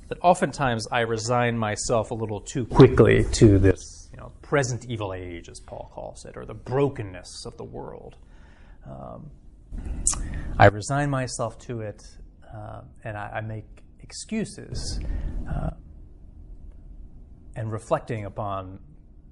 that 0.08 0.18
oftentimes 0.22 0.86
I 0.90 1.00
resign 1.00 1.58
myself 1.58 2.10
a 2.10 2.14
little 2.14 2.40
too 2.40 2.64
quickly 2.64 3.24
to 3.32 3.58
this 3.58 4.08
you 4.12 4.18
know, 4.18 4.32
present 4.42 4.86
evil 4.86 5.12
age, 5.12 5.48
as 5.48 5.60
Paul 5.60 5.90
calls 5.92 6.24
it, 6.24 6.36
or 6.36 6.44
the 6.44 6.54
brokenness 6.54 7.44
of 7.44 7.56
the 7.56 7.64
world. 7.64 8.16
Um, 8.88 9.30
I 10.58 10.66
resign 10.66 11.10
myself 11.10 11.58
to 11.66 11.80
it, 11.80 12.02
uh, 12.54 12.82
and 13.04 13.16
I, 13.16 13.30
I, 13.34 13.40
make 13.40 13.64
excuses. 14.00 15.00
Uh, 15.50 15.70
and 17.56 17.72
reflecting 17.72 18.26
upon 18.26 18.78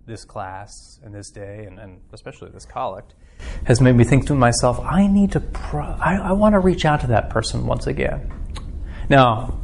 this 0.07 0.25
class 0.25 1.01
and 1.03 1.15
this 1.15 1.31
day, 1.31 1.65
and, 1.67 1.79
and 1.79 2.01
especially 2.13 2.51
this 2.51 2.65
collect, 2.65 3.15
has 3.65 3.81
made 3.81 3.97
me 3.97 4.05
think 4.05 4.27
to 4.27 4.35
myself, 4.35 4.79
I 4.81 5.07
need 5.07 5.33
to, 5.33 5.41
pro- 5.41 5.97
I, 6.01 6.17
I 6.17 6.33
want 6.33 6.55
to 6.55 6.59
reach 6.59 6.85
out 6.85 7.01
to 7.01 7.07
that 7.09 7.31
person 7.31 7.67
once 7.67 7.87
again. 7.87 8.33
Now, 9.09 9.61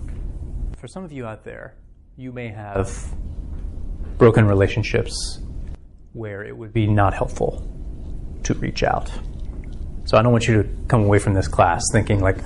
for 0.79 0.89
some 0.89 1.05
of 1.05 1.13
you 1.13 1.27
out 1.27 1.45
there, 1.45 1.75
you 2.17 2.33
may 2.33 2.49
have 2.49 3.15
broken 4.19 4.47
relationships 4.47 5.41
where 6.13 6.43
it 6.43 6.57
would 6.57 6.73
be 6.73 6.87
not 6.87 7.15
helpful 7.15 7.67
to 8.43 8.55
reach 8.55 8.83
out. 8.83 9.11
So 10.05 10.19
I 10.19 10.23
don't 10.23 10.33
want 10.33 10.49
you 10.49 10.63
to 10.63 10.69
come 10.89 11.05
away 11.05 11.19
from 11.19 11.35
this 11.35 11.49
class 11.49 11.83
thinking 11.93 12.21
like, 12.21 12.39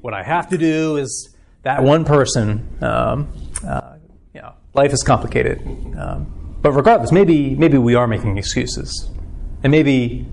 what 0.00 0.14
I 0.14 0.22
have 0.22 0.48
to 0.48 0.58
do 0.58 0.96
is 0.96 1.34
that 1.62 1.82
one 1.82 2.04
person 2.04 2.76
um, 2.82 3.32
uh, 3.66 3.94
life 4.74 4.92
is 4.92 5.02
complicated. 5.02 5.62
Um, 5.96 6.43
but 6.64 6.72
regardless, 6.72 7.12
maybe 7.12 7.54
maybe 7.54 7.76
we 7.76 7.94
are 7.94 8.06
making 8.06 8.38
excuses, 8.38 9.10
and 9.62 9.70
maybe, 9.70 10.24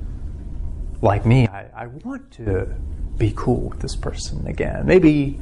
like 1.01 1.25
me, 1.25 1.45
I, 1.49 1.65
I 1.75 1.87
want 1.87 2.31
to 2.35 2.73
be 3.17 3.33
cool 3.35 3.69
with 3.69 3.81
this 3.81 3.97
person 3.97 4.47
again. 4.47 4.85
Maybe 4.85 5.41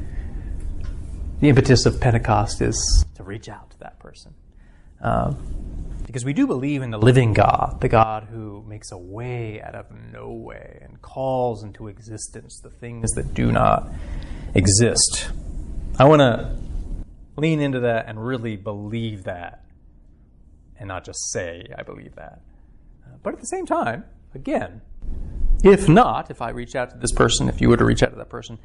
the 1.41 1.49
impetus 1.49 1.85
of 1.85 2.01
Pentecost 2.01 2.59
is 2.61 3.05
to 3.13 3.21
reach 3.21 3.49
out 3.49 3.69
to 3.69 3.79
that 3.81 3.99
person. 3.99 4.33
Um, 4.99 5.37
because 6.07 6.25
we 6.25 6.33
do 6.33 6.47
believe 6.47 6.81
in 6.81 6.89
the 6.89 6.97
living 6.97 7.33
God, 7.33 7.81
the 7.81 7.87
God 7.87 8.23
who 8.23 8.63
makes 8.67 8.91
a 8.91 8.97
way 8.97 9.61
out 9.61 9.75
of 9.75 9.85
no 10.11 10.31
way 10.31 10.79
and 10.81 10.99
calls 11.03 11.61
into 11.61 11.87
existence 11.87 12.61
the 12.63 12.71
things 12.71 13.11
that 13.11 13.35
do 13.35 13.51
not 13.51 13.87
exist. 14.55 15.29
I 15.99 16.05
want 16.05 16.21
to 16.21 16.57
lean 17.37 17.59
into 17.59 17.81
that 17.81 18.07
and 18.07 18.25
really 18.25 18.55
believe 18.55 19.25
that 19.25 19.63
and 20.79 20.87
not 20.87 21.03
just 21.03 21.31
say, 21.31 21.67
I 21.77 21.83
believe 21.83 22.15
that. 22.15 22.41
Uh, 23.05 23.17
but 23.21 23.33
at 23.33 23.39
the 23.39 23.45
same 23.45 23.65
time, 23.65 24.05
again, 24.33 24.81
if 25.63 25.89
not, 25.89 26.31
if 26.31 26.41
I 26.41 26.49
reach 26.49 26.75
out 26.75 26.91
to 26.91 26.97
this 26.97 27.11
person, 27.11 27.49
if 27.49 27.59
you 27.61 27.69
were 27.69 27.77
to 27.77 27.85
reach 27.85 28.01
out 28.01 28.11
to 28.11 28.15
that 28.15 28.29
person, 28.29 28.57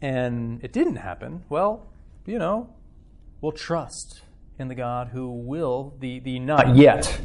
and 0.00 0.62
it 0.62 0.72
didn't 0.72 0.96
happen, 0.96 1.44
well, 1.48 1.86
you 2.24 2.38
know, 2.38 2.72
we'll 3.40 3.52
trust 3.52 4.22
in 4.58 4.68
the 4.68 4.74
God 4.74 5.08
who 5.08 5.28
will, 5.30 5.94
the, 5.98 6.20
the 6.20 6.38
not 6.38 6.76
yet, 6.76 7.20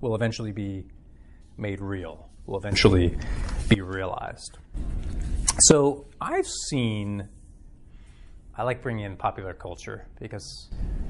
will 0.00 0.14
eventually 0.14 0.52
be 0.52 0.86
made 1.56 1.80
real, 1.80 2.28
will 2.46 2.58
eventually 2.58 3.16
be 3.68 3.80
realized. 3.80 4.58
So 5.60 6.06
I've 6.20 6.46
seen 6.46 7.28
I 8.58 8.64
like 8.64 8.82
bringing 8.82 9.04
in 9.04 9.16
popular 9.16 9.54
culture 9.54 10.08
because 10.18 10.68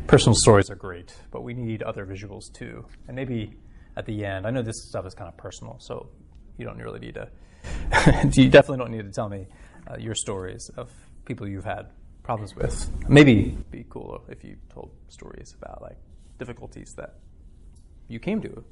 personal 0.08 0.34
stories 0.34 0.70
are 0.70 0.74
great, 0.74 1.14
but 1.30 1.42
we 1.42 1.54
need 1.54 1.82
other 1.82 2.06
visuals 2.06 2.50
too. 2.52 2.84
And 3.06 3.14
maybe 3.14 3.54
at 3.96 4.06
the 4.06 4.24
end, 4.24 4.46
I 4.46 4.50
know 4.50 4.62
this 4.62 4.88
stuff 4.88 5.06
is 5.06 5.14
kind 5.14 5.28
of 5.28 5.36
personal, 5.36 5.76
so 5.80 6.08
you 6.56 6.64
don't 6.64 6.78
really 6.78 6.98
need 6.98 7.14
to. 7.14 7.28
you 8.32 8.48
definitely 8.48 8.78
don't 8.78 8.90
need 8.90 9.04
to 9.04 9.12
tell 9.12 9.28
me 9.28 9.46
uh, 9.86 9.98
your 9.98 10.14
stories 10.14 10.70
of 10.76 10.90
people 11.26 11.46
you've 11.46 11.64
had 11.64 11.90
problems 12.22 12.56
with. 12.56 12.90
Maybe 13.06 13.56
be 13.70 13.84
cool 13.90 14.24
if 14.28 14.42
you 14.42 14.56
told 14.72 14.90
stories 15.08 15.54
about 15.60 15.82
like 15.82 15.98
difficulties 16.38 16.94
that 16.96 17.16
you 18.08 18.18
came 18.18 18.40
to 18.42 18.64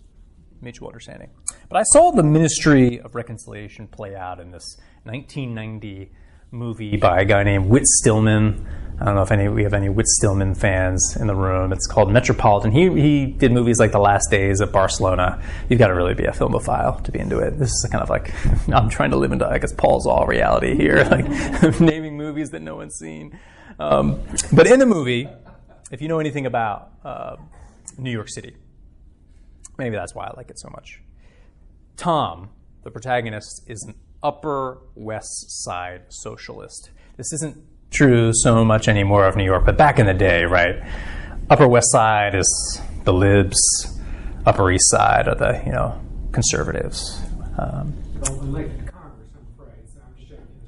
mutual 0.63 0.89
understanding. 0.89 1.29
But 1.69 1.77
I 1.79 1.83
saw 1.83 2.13
the 2.13 2.23
ministry 2.23 2.99
of 3.01 3.15
reconciliation 3.15 3.89
play 3.89 4.17
out 4.17 4.41
in 4.41 4.51
this 4.51 4.79
1990 5.05 6.11
movie 6.51 6.97
by 6.97 7.21
a 7.21 7.25
guy 7.25 7.43
named 7.43 7.67
Whit 7.67 7.87
Stillman. 7.87 8.67
I 8.99 9.05
don't 9.05 9.15
know 9.15 9.23
if 9.23 9.31
any 9.31 9.49
we 9.49 9.63
have 9.65 9.75
any 9.75 9.91
Whit 9.91 10.07
Stillman 10.07 10.55
fans 10.55 11.17
in 11.21 11.27
the 11.27 11.35
room. 11.35 11.73
It's 11.73 11.87
called 11.87 12.11
Metropolitan. 12.11 12.71
He 12.71 12.89
he 13.01 13.27
did 13.27 13.53
movies 13.53 13.79
like 13.79 13.93
The 13.93 13.99
Last 13.99 14.31
Days 14.31 14.61
of 14.61 14.73
Barcelona. 14.73 15.43
You've 15.69 15.79
got 15.79 15.89
to 15.89 15.95
really 15.95 16.15
be 16.15 16.25
a 16.25 16.33
filmophile 16.33 17.03
to 17.05 17.13
be 17.13 17.19
into 17.19 17.39
it. 17.39 17.59
This 17.59 17.69
is 17.69 17.89
kind 17.91 18.03
of 18.03 18.09
like 18.09 18.33
I'm 18.69 18.89
trying 18.89 19.11
to 19.11 19.17
live 19.17 19.33
into 19.33 19.47
I 19.47 19.59
guess 19.59 19.73
Paul's 19.73 20.07
all 20.07 20.27
reality 20.27 20.75
here, 20.75 21.05
like 21.11 21.29
naming 21.81 22.17
movies 22.17 22.51
that 22.51 22.63
no 22.63 22.77
one's 22.77 22.97
seen. 22.97 23.39
Um, 23.79 24.23
but 24.53 24.67
in 24.67 24.79
the 24.79 24.87
movie, 24.87 25.29
if 25.91 26.01
you 26.01 26.09
know 26.09 26.19
anything 26.19 26.47
about 26.47 26.91
uh, 27.05 27.37
New 27.99 28.11
York 28.11 28.31
City, 28.31 28.57
maybe 29.77 29.95
that's 29.95 30.15
why 30.15 30.27
I 30.27 30.33
like 30.37 30.49
it 30.49 30.59
so 30.59 30.71
much. 30.71 31.03
Tom, 31.99 32.49
the 32.83 32.91
protagonist, 32.91 33.69
is 33.69 33.83
an 33.83 33.95
Upper 34.23 34.79
West 34.95 35.63
Side 35.63 36.03
socialist. 36.09 36.91
This 37.17 37.33
isn't 37.33 37.57
true 37.91 38.33
so 38.35 38.65
much 38.65 38.89
anymore 38.89 39.27
of 39.27 39.37
New 39.37 39.45
York, 39.45 39.65
but 39.65 39.77
back 39.77 39.99
in 39.99 40.07
the 40.07 40.15
day, 40.15 40.45
right? 40.45 40.83
Upper 41.49 41.69
West 41.69 41.91
Side 41.91 42.35
is 42.35 42.81
the 43.05 43.13
libs, 43.13 43.59
Upper 44.45 44.71
East 44.71 44.91
Side 44.91 45.29
are 45.29 45.35
the 45.35 45.63
you 45.65 45.73
know 45.73 46.01
conservatives. 46.33 47.21
Um, 47.59 47.95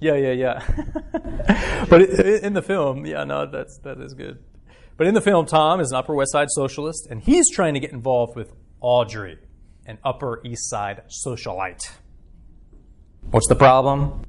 yeah, 0.00 0.14
yeah, 0.14 0.32
yeah. 0.32 1.86
but 1.90 2.02
in 2.02 2.52
the 2.52 2.62
film, 2.62 3.04
yeah, 3.04 3.24
no, 3.24 3.46
that's 3.46 3.78
that 3.78 3.98
is 4.00 4.14
good. 4.14 4.38
But 4.96 5.06
in 5.06 5.14
the 5.14 5.20
film, 5.20 5.46
Tom 5.46 5.80
is 5.80 5.90
an 5.92 5.96
Upper 5.96 6.14
West 6.14 6.32
Side 6.32 6.48
socialist, 6.50 7.06
and 7.10 7.20
he's 7.20 7.50
trying 7.50 7.74
to 7.74 7.80
get 7.80 7.92
involved 7.92 8.36
with 8.36 8.52
Audrey, 8.80 9.38
an 9.86 9.98
Upper 10.04 10.40
East 10.44 10.68
Side 10.68 11.02
socialite. 11.24 11.90
What's 13.30 13.48
the 13.48 13.56
problem? 13.56 14.22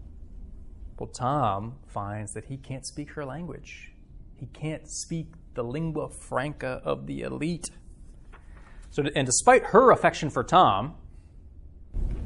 Well, 0.99 1.07
Tom 1.07 1.75
finds 1.87 2.33
that 2.33 2.45
he 2.45 2.57
can't 2.57 2.85
speak 2.85 3.11
her 3.11 3.25
language. 3.25 3.93
He 4.35 4.47
can't 4.47 4.89
speak 4.89 5.27
the 5.53 5.63
lingua 5.63 6.09
franca 6.09 6.81
of 6.83 7.07
the 7.07 7.21
elite. 7.21 7.69
So, 8.91 9.03
and 9.15 9.25
despite 9.25 9.65
her 9.65 9.91
affection 9.91 10.29
for 10.29 10.43
Tom, 10.43 10.95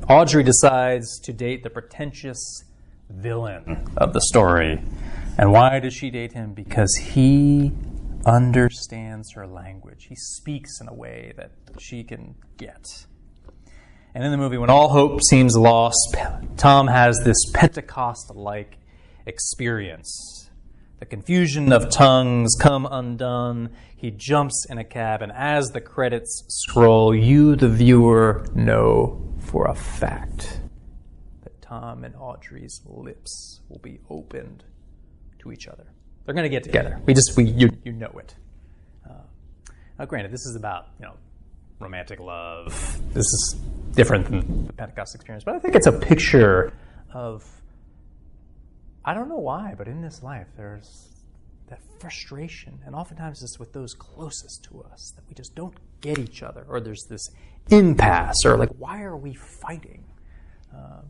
Audrey 0.10 0.44
decides 0.44 1.20
to 1.22 1.34
date 1.34 1.64
the 1.64 1.70
pretentious 1.70 2.64
villain 3.10 3.88
of 3.98 4.14
the 4.14 4.22
story. 4.22 4.82
And 5.38 5.52
why 5.52 5.80
does 5.80 5.94
she 5.94 6.10
date 6.10 6.34
him? 6.34 6.54
Because 6.54 6.94
he 6.96 7.72
understands 8.26 9.34
her 9.34 9.46
language. 9.48 10.06
He 10.10 10.16
speaks 10.16 10.80
in 10.82 10.88
a 10.88 10.94
way 10.94 11.34
that 11.38 11.52
she 11.80 12.04
can 12.04 12.36
get. 12.58 13.06
And 14.16 14.24
in 14.24 14.32
the 14.32 14.38
movie, 14.38 14.58
when 14.58 14.70
all 14.70 14.90
hope 14.90 15.24
seems 15.24 15.58
lost, 15.58 16.16
Tom 16.56 16.88
has 16.88 17.20
this 17.24 17.50
Pentecost 17.52 18.30
like 18.36 18.78
experience. 19.26 20.52
The 21.00 21.06
confusion 21.08 21.74
of 21.74 21.90
tongues 21.90 22.56
come 22.60 22.88
undone. 22.90 23.72
He 23.96 24.12
jumps 24.12 24.68
in 24.70 24.78
a 24.78 24.84
cab, 24.84 25.24
and 25.24 25.32
as 25.32 25.70
the 25.70 25.82
credits 25.82 26.44
scroll, 26.48 27.16
you, 27.16 27.56
the 27.56 27.70
viewer, 27.70 28.46
know 28.54 29.34
for 29.40 29.68
a 29.68 29.74
fact 29.74 30.60
that 31.42 31.60
Tom 31.62 32.04
and 32.04 32.14
Audrey's 32.16 32.82
lips 32.86 33.62
will 33.68 33.80
be 33.80 34.00
opened 34.10 34.64
to 35.40 35.52
each 35.52 35.68
other. 35.68 35.86
They're 36.26 36.36
going 36.36 36.44
to 36.44 36.50
get 36.50 36.64
together. 36.64 37.02
We 37.06 37.16
just, 37.16 37.36
we, 37.36 37.46
you, 37.46 37.70
you 37.84 37.94
know 37.94 38.12
it. 38.20 38.36
Uh, 39.10 39.14
now, 39.98 40.06
granted, 40.06 40.32
this 40.32 40.46
is 40.46 40.56
about, 40.56 40.90
you 41.00 41.06
know, 41.06 41.16
romantic 41.80 42.20
love. 42.20 43.00
This 43.14 43.26
is 43.26 43.56
different 43.92 44.26
than 44.26 44.68
the 44.68 44.74
Pentecost 44.74 45.16
experience, 45.16 45.44
but 45.44 45.56
I 45.56 45.60
think 45.60 45.76
it's 45.76 45.88
a 45.88 45.92
picture 45.92 46.74
of 47.14 47.44
I 49.06 49.14
don't 49.14 49.28
know 49.28 49.40
why, 49.40 49.76
but 49.78 49.88
in 49.88 50.02
this 50.02 50.24
life 50.24 50.48
there's 50.56 51.10
that 51.70 51.80
frustration, 52.00 52.80
and 52.86 52.96
oftentimes 52.96 53.42
it's 53.42 53.60
with 53.60 53.74
those 53.74 53.94
closest 53.94 54.64
to 54.66 54.82
us 54.92 55.14
that 55.16 55.24
we 55.28 55.34
just 55.34 55.56
don't 55.56 55.76
get 56.02 56.20
each 56.20 56.44
other, 56.44 56.66
or 56.68 56.80
there's 56.80 57.06
this 57.10 57.30
impasse, 57.70 58.46
or 58.46 58.58
like, 58.58 58.70
why 58.78 59.02
are 59.02 59.18
we 59.18 59.34
fighting? 59.34 60.04
Uh, 60.74 61.02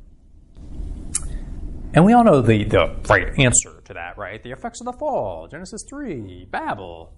and 1.93 2.05
we 2.05 2.13
all 2.13 2.23
know 2.23 2.41
the, 2.41 2.63
the 2.63 2.95
right 3.09 3.37
answer 3.37 3.81
to 3.85 3.93
that, 3.93 4.17
right? 4.17 4.41
The 4.41 4.51
effects 4.51 4.81
of 4.81 4.85
the 4.85 4.93
fall, 4.93 5.47
Genesis 5.47 5.81
3, 5.89 6.47
Babel. 6.49 7.13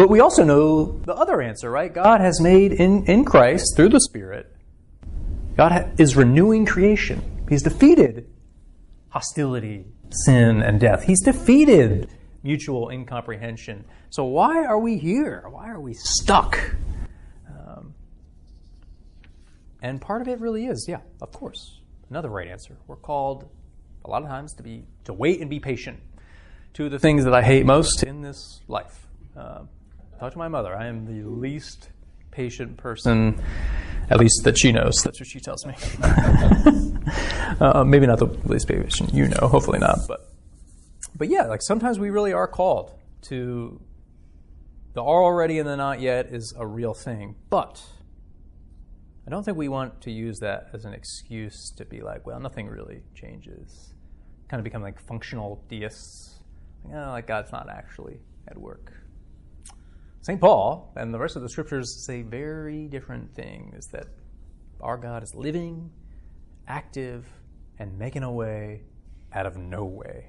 But 0.00 0.08
we 0.08 0.20
also 0.20 0.44
know 0.44 0.98
the 1.04 1.12
other 1.12 1.42
answer, 1.42 1.70
right? 1.70 1.92
God 1.92 2.22
has 2.22 2.40
made 2.40 2.72
in, 2.72 3.04
in 3.04 3.22
Christ, 3.22 3.76
through 3.76 3.90
the 3.90 4.00
Spirit, 4.00 4.50
God 5.58 6.00
is 6.00 6.16
renewing 6.16 6.64
creation. 6.64 7.44
He's 7.50 7.62
defeated 7.62 8.26
hostility, 9.10 9.84
sin, 10.08 10.62
and 10.62 10.80
death. 10.80 11.02
He's 11.02 11.20
defeated 11.20 12.08
mutual 12.42 12.88
incomprehension. 12.88 13.84
So 14.08 14.24
why 14.24 14.64
are 14.64 14.78
we 14.78 14.96
here? 14.96 15.44
Why 15.50 15.68
are 15.68 15.80
we 15.80 15.92
stuck? 15.92 16.58
Um, 17.46 17.92
and 19.82 20.00
part 20.00 20.22
of 20.22 20.28
it 20.28 20.40
really 20.40 20.64
is, 20.64 20.86
yeah, 20.88 21.00
of 21.20 21.30
course, 21.30 21.78
another 22.08 22.30
right 22.30 22.48
answer. 22.48 22.74
We're 22.86 22.96
called 22.96 23.50
a 24.06 24.08
lot 24.08 24.22
of 24.22 24.28
times 24.30 24.54
to 24.54 24.62
be 24.62 24.84
to 25.04 25.12
wait 25.12 25.42
and 25.42 25.50
be 25.50 25.60
patient. 25.60 26.00
Two 26.72 26.86
of 26.86 26.90
the 26.90 26.98
things 26.98 27.24
that 27.24 27.34
I 27.34 27.42
hate 27.42 27.66
most 27.66 28.02
in 28.02 28.22
this 28.22 28.60
life. 28.66 29.06
Uh, 29.36 29.64
talk 30.20 30.32
to 30.32 30.38
my 30.38 30.48
mother. 30.48 30.76
I 30.76 30.86
am 30.86 31.06
the 31.06 31.28
least 31.28 31.88
patient 32.30 32.76
person 32.76 33.42
at 34.10 34.18
least 34.18 34.42
that 34.44 34.58
she 34.58 34.72
knows. 34.72 35.02
That's 35.02 35.18
what 35.20 35.28
she 35.28 35.40
tells 35.40 35.64
me. 35.64 35.74
uh, 37.60 37.84
maybe 37.84 38.06
not 38.06 38.18
the 38.18 38.26
least 38.44 38.68
patient, 38.68 39.14
you 39.14 39.28
know. 39.28 39.48
Hopefully 39.48 39.78
not. 39.78 40.00
But 40.06 40.28
but 41.16 41.28
yeah, 41.28 41.46
like 41.46 41.62
sometimes 41.62 41.98
we 41.98 42.10
really 42.10 42.32
are 42.32 42.48
called 42.48 42.92
to 43.22 43.80
the 44.92 45.02
are 45.02 45.22
already 45.22 45.58
and 45.58 45.68
the 45.68 45.76
not 45.76 46.00
yet 46.00 46.26
is 46.26 46.52
a 46.58 46.66
real 46.66 46.92
thing. 46.92 47.36
But 47.48 47.82
I 49.26 49.30
don't 49.30 49.44
think 49.44 49.56
we 49.56 49.68
want 49.68 50.02
to 50.02 50.10
use 50.10 50.40
that 50.40 50.70
as 50.72 50.84
an 50.84 50.92
excuse 50.92 51.70
to 51.76 51.84
be 51.84 52.00
like, 52.00 52.26
well, 52.26 52.40
nothing 52.40 52.66
really 52.66 53.02
changes. 53.14 53.94
Kind 54.48 54.58
of 54.58 54.64
become 54.64 54.82
like 54.82 55.00
functional 55.00 55.64
deists. 55.68 56.40
Like, 56.84 56.94
oh, 56.96 57.10
like 57.10 57.26
God's 57.26 57.52
not 57.52 57.70
actually 57.70 58.18
at 58.48 58.58
work. 58.58 58.92
St. 60.22 60.38
Paul 60.38 60.92
and 60.96 61.14
the 61.14 61.18
rest 61.18 61.36
of 61.36 61.42
the 61.42 61.48
scriptures 61.48 62.04
say 62.04 62.20
very 62.20 62.88
different 62.88 63.34
things 63.34 63.86
that 63.92 64.06
our 64.80 64.98
God 64.98 65.22
is 65.22 65.34
living, 65.34 65.90
active, 66.68 67.26
and 67.78 67.98
making 67.98 68.22
a 68.22 68.30
way 68.30 68.82
out 69.32 69.46
of 69.46 69.56
no 69.56 69.84
way. 69.84 70.26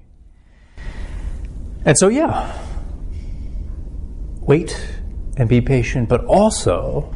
And 1.84 1.98
so, 1.98 2.08
yeah, 2.08 2.58
wait 4.40 4.96
and 5.36 5.48
be 5.48 5.60
patient, 5.60 6.08
but 6.08 6.24
also, 6.24 7.14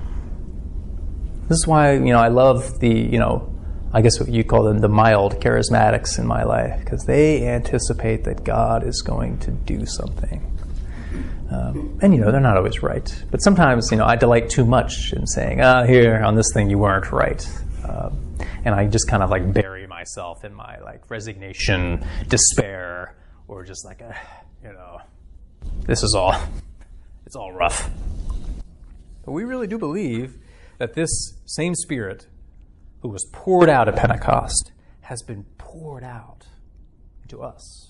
this 1.49 1.59
is 1.59 1.67
why, 1.67 1.93
you 1.93 2.13
know, 2.13 2.19
I 2.19 2.29
love 2.29 2.81
the, 2.81 2.91
you 2.91 3.19
know, 3.19 3.55
I 3.93 4.03
guess 4.03 4.21
what 4.21 4.29
you 4.29 4.45
call 4.45 4.65
them 4.65 4.81
the 4.81 4.89
mild 4.89 5.41
charismatics 5.41 6.19
in 6.19 6.27
my 6.27 6.43
life, 6.43 6.81
because 6.81 7.05
they 7.07 7.47
anticipate 7.49 8.25
that 8.25 8.45
God 8.45 8.87
is 8.87 9.01
going 9.01 9.39
to 9.39 9.51
do 9.51 9.87
something. 9.87 10.56
Um, 11.51 11.99
and 12.03 12.15
you 12.15 12.21
know 12.21 12.33
they're 12.33 12.41
not 12.41 12.57
always 12.57 12.83
right, 12.83 13.25
but 13.31 13.39
sometimes 13.39 13.89
you 13.93 13.99
know 13.99 14.05
I 14.05 14.17
delight 14.17 14.51
too 14.51 14.65
much 14.65 15.13
in 15.13 15.27
saying, 15.27 15.61
"Ah, 15.61 15.85
here 15.85 16.21
on 16.23 16.35
this 16.35 16.47
thing 16.53 16.69
you 16.71 16.79
weren't 16.79 17.13
right," 17.13 17.47
um, 17.89 18.37
and 18.65 18.75
I 18.75 18.87
just 18.87 19.09
kind 19.09 19.23
of 19.23 19.31
like 19.31 19.53
bury 19.53 19.87
myself 19.87 20.45
in 20.45 20.53
my 20.53 20.79
like 20.81 21.09
resignation, 21.09 22.05
despair, 22.29 23.15
or 23.49 23.65
just 23.65 23.85
like, 23.85 24.03
uh, 24.03 24.13
you 24.63 24.73
know, 24.73 25.01
this 25.87 26.03
is 26.03 26.15
all, 26.15 26.35
it's 27.27 27.37
all 27.37 27.53
rough. 27.53 27.89
But 29.25 29.33
we 29.33 29.45
really 29.45 29.67
do 29.67 29.79
believe 29.79 30.37
that 30.79 30.95
this 30.95 31.35
same 31.47 31.75
Spirit, 31.75 32.27
who 33.03 33.09
was 33.09 33.25
poured 33.33 33.69
out 33.69 33.89
at 33.89 33.97
Pentecost, 33.97 34.73
has 35.03 35.23
been 35.23 35.45
poured 35.59 36.05
out 36.05 36.47
into 37.23 37.43
us 37.43 37.86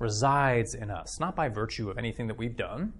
resides 0.00 0.74
in 0.74 0.90
us, 0.90 1.20
not 1.20 1.36
by 1.36 1.48
virtue 1.48 1.88
of 1.90 1.98
anything 1.98 2.26
that 2.26 2.38
we've 2.38 2.56
done. 2.56 2.92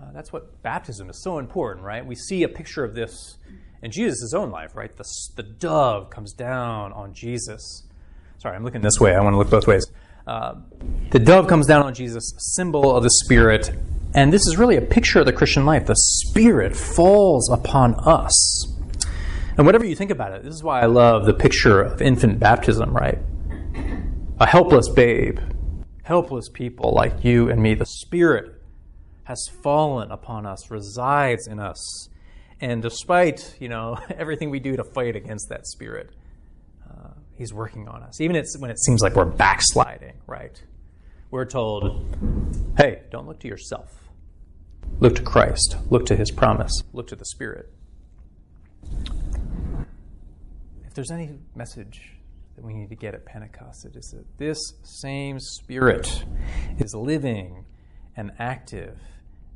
Uh, 0.00 0.12
that's 0.14 0.32
what 0.32 0.62
baptism 0.62 1.10
is 1.10 1.20
so 1.22 1.38
important, 1.38 1.84
right? 1.84 2.06
We 2.06 2.14
see 2.14 2.44
a 2.44 2.48
picture 2.48 2.84
of 2.84 2.94
this 2.94 3.36
in 3.82 3.90
Jesus' 3.90 4.32
own 4.32 4.50
life, 4.50 4.76
right? 4.76 4.96
The, 4.96 5.04
the 5.34 5.42
dove 5.42 6.08
comes 6.08 6.32
down 6.32 6.92
on 6.92 7.12
Jesus. 7.12 7.82
Sorry, 8.38 8.54
I'm 8.54 8.64
looking 8.64 8.80
this 8.80 9.00
way. 9.00 9.14
I 9.14 9.20
want 9.20 9.34
to 9.34 9.38
look 9.38 9.50
both 9.50 9.66
ways. 9.66 9.86
Uh, 10.24 10.54
the 11.10 11.18
dove 11.18 11.48
comes 11.48 11.66
down 11.66 11.82
on 11.82 11.94
Jesus, 11.94 12.32
symbol 12.38 12.96
of 12.96 13.02
the 13.02 13.10
Spirit. 13.10 13.70
And 14.14 14.32
this 14.32 14.46
is 14.46 14.56
really 14.56 14.76
a 14.76 14.82
picture 14.82 15.18
of 15.18 15.26
the 15.26 15.32
Christian 15.32 15.66
life. 15.66 15.86
The 15.86 15.96
Spirit 15.96 16.76
falls 16.76 17.50
upon 17.50 17.96
us. 17.96 18.72
And 19.56 19.66
whatever 19.66 19.84
you 19.84 19.96
think 19.96 20.12
about 20.12 20.32
it, 20.32 20.44
this 20.44 20.54
is 20.54 20.62
why 20.62 20.80
I 20.80 20.86
love 20.86 21.26
the 21.26 21.34
picture 21.34 21.82
of 21.82 22.00
infant 22.00 22.38
baptism, 22.38 22.96
right? 22.96 23.18
A 24.38 24.46
helpless 24.46 24.88
babe 24.88 25.40
helpless 26.08 26.48
people 26.48 26.90
like 26.94 27.22
you 27.22 27.50
and 27.50 27.62
me. 27.62 27.74
The 27.74 27.84
Spirit 27.84 28.54
has 29.24 29.46
fallen 29.62 30.10
upon 30.10 30.46
us, 30.46 30.70
resides 30.70 31.46
in 31.46 31.60
us. 31.60 32.08
And 32.62 32.80
despite, 32.80 33.54
you 33.60 33.68
know, 33.68 33.98
everything 34.16 34.48
we 34.48 34.58
do 34.58 34.74
to 34.74 34.84
fight 34.84 35.16
against 35.16 35.50
that 35.50 35.66
Spirit, 35.66 36.08
uh, 36.90 37.10
He's 37.34 37.52
working 37.52 37.88
on 37.88 38.02
us. 38.02 38.22
Even 38.22 38.42
when 38.58 38.70
it 38.70 38.80
seems 38.80 39.02
like 39.02 39.16
we're 39.16 39.26
backsliding, 39.26 40.14
right? 40.26 40.60
We're 41.30 41.44
told, 41.44 42.16
hey, 42.78 43.02
don't 43.10 43.28
look 43.28 43.40
to 43.40 43.48
yourself. 43.48 44.08
Look 45.00 45.14
to 45.16 45.22
Christ. 45.22 45.76
Look 45.90 46.06
to 46.06 46.16
His 46.16 46.30
promise. 46.30 46.72
Look 46.94 47.08
to 47.08 47.16
the 47.16 47.26
Spirit. 47.26 47.70
If 50.86 50.94
there's 50.94 51.10
any 51.10 51.38
message 51.54 52.17
that 52.58 52.66
we 52.66 52.74
need 52.74 52.88
to 52.88 52.96
get 52.96 53.14
at 53.14 53.24
Pentecost. 53.24 53.84
It 53.84 53.94
is 53.94 54.12
that 54.16 54.26
this 54.36 54.58
same 54.82 55.38
Spirit 55.38 56.24
is 56.78 56.92
living 56.92 57.64
and 58.16 58.32
active 58.40 58.98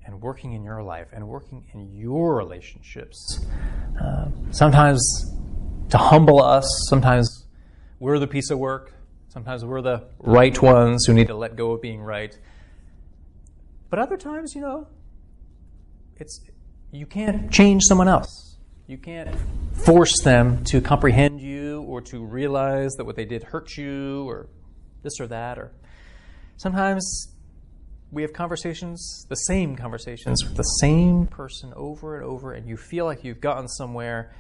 and 0.07 0.21
working 0.21 0.53
in 0.53 0.63
your 0.63 0.85
life 0.85 1.09
and 1.13 1.27
working 1.27 1.65
in 1.75 1.93
your 1.97 2.37
relationships. 2.37 3.45
Uh, 4.01 4.27
sometimes 4.53 5.03
to 5.91 5.99
humble 5.99 6.41
us, 6.41 6.65
sometimes 6.89 7.47
we're 7.99 8.21
the 8.21 8.29
piece 8.29 8.51
of 8.51 8.59
work, 8.61 8.95
sometimes 9.31 9.65
we're 9.65 9.83
the 9.83 10.05
right 10.21 10.63
ones 10.63 11.05
who 11.05 11.13
need 11.13 11.27
to 11.27 11.35
let 11.35 11.57
go 11.57 11.73
of 11.73 11.83
being 11.83 12.01
right. 12.01 12.39
But 13.91 13.99
other 13.99 14.17
times, 14.17 14.55
you 14.55 14.61
know, 14.61 14.87
it's 16.19 16.41
you 16.93 17.07
can't 17.07 17.51
change 17.51 17.83
someone 17.83 18.07
else. 18.07 18.52
You 18.87 18.99
can't 18.99 19.35
force 19.85 20.21
them 20.23 20.65
to 20.65 20.81
comprehend 20.81 21.41
you 21.41 21.83
or 21.83 22.01
to 22.03 22.25
realize 22.25 22.93
that 22.97 23.05
what 23.05 23.17
they 23.17 23.25
did 23.25 23.45
hurt 23.45 23.77
you 23.77 24.29
or 24.29 24.49
this 25.03 25.21
or 25.21 25.29
that. 25.29 25.59
Or 25.59 25.73
sometimes 26.57 27.33
we 28.11 28.23
have 28.23 28.33
conversations, 28.33 29.25
the 29.29 29.37
same 29.37 29.77
conversations 29.77 30.45
with 30.45 30.57
the 30.57 30.63
same 30.63 31.27
person 31.27 31.73
over 31.77 32.17
and 32.17 32.25
over, 32.25 32.53
and 32.53 32.69
you 32.69 32.77
feel 32.77 33.05
like 33.05 33.25
you've 33.25 33.41
gotten 33.41 33.69
somewhere, 33.69 34.35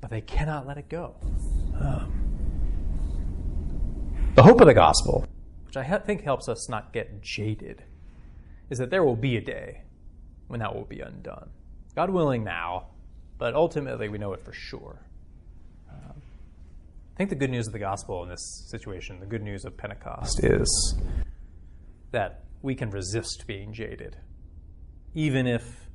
but 0.00 0.10
they 0.10 0.20
cannot 0.20 0.66
let 0.66 0.76
it 0.76 0.88
go. 0.88 1.14
Um, 1.80 2.12
the 4.34 4.42
hope 4.42 4.60
of 4.60 4.66
the 4.66 4.74
gospel, 4.74 5.26
which 5.66 5.76
I 5.76 5.98
think 5.98 6.22
helps 6.22 6.48
us 6.48 6.68
not 6.68 6.92
get 6.92 7.22
jaded, 7.22 7.84
is 8.70 8.78
that 8.78 8.90
there 8.90 9.04
will 9.04 9.16
be 9.16 9.36
a 9.36 9.40
day 9.40 9.82
when 10.48 10.60
that 10.60 10.74
will 10.74 10.84
be 10.84 11.00
undone. 11.00 11.50
God 11.94 12.10
willing, 12.10 12.44
now, 12.44 12.88
but 13.38 13.54
ultimately 13.54 14.08
we 14.08 14.18
know 14.18 14.32
it 14.32 14.42
for 14.42 14.52
sure. 14.52 15.00
Um, 15.90 16.20
I 17.14 17.16
think 17.16 17.30
the 17.30 17.36
good 17.36 17.50
news 17.50 17.66
of 17.66 17.72
the 17.72 17.78
gospel 17.78 18.22
in 18.24 18.28
this 18.28 18.66
situation, 18.68 19.20
the 19.20 19.26
good 19.26 19.42
news 19.42 19.64
of 19.64 19.76
Pentecost, 19.76 20.44
is 20.44 20.96
that 22.10 22.44
we 22.62 22.74
can 22.74 22.90
resist 22.90 23.44
being 23.46 23.72
jaded, 23.72 24.16
even 25.14 25.46
if 25.46 25.88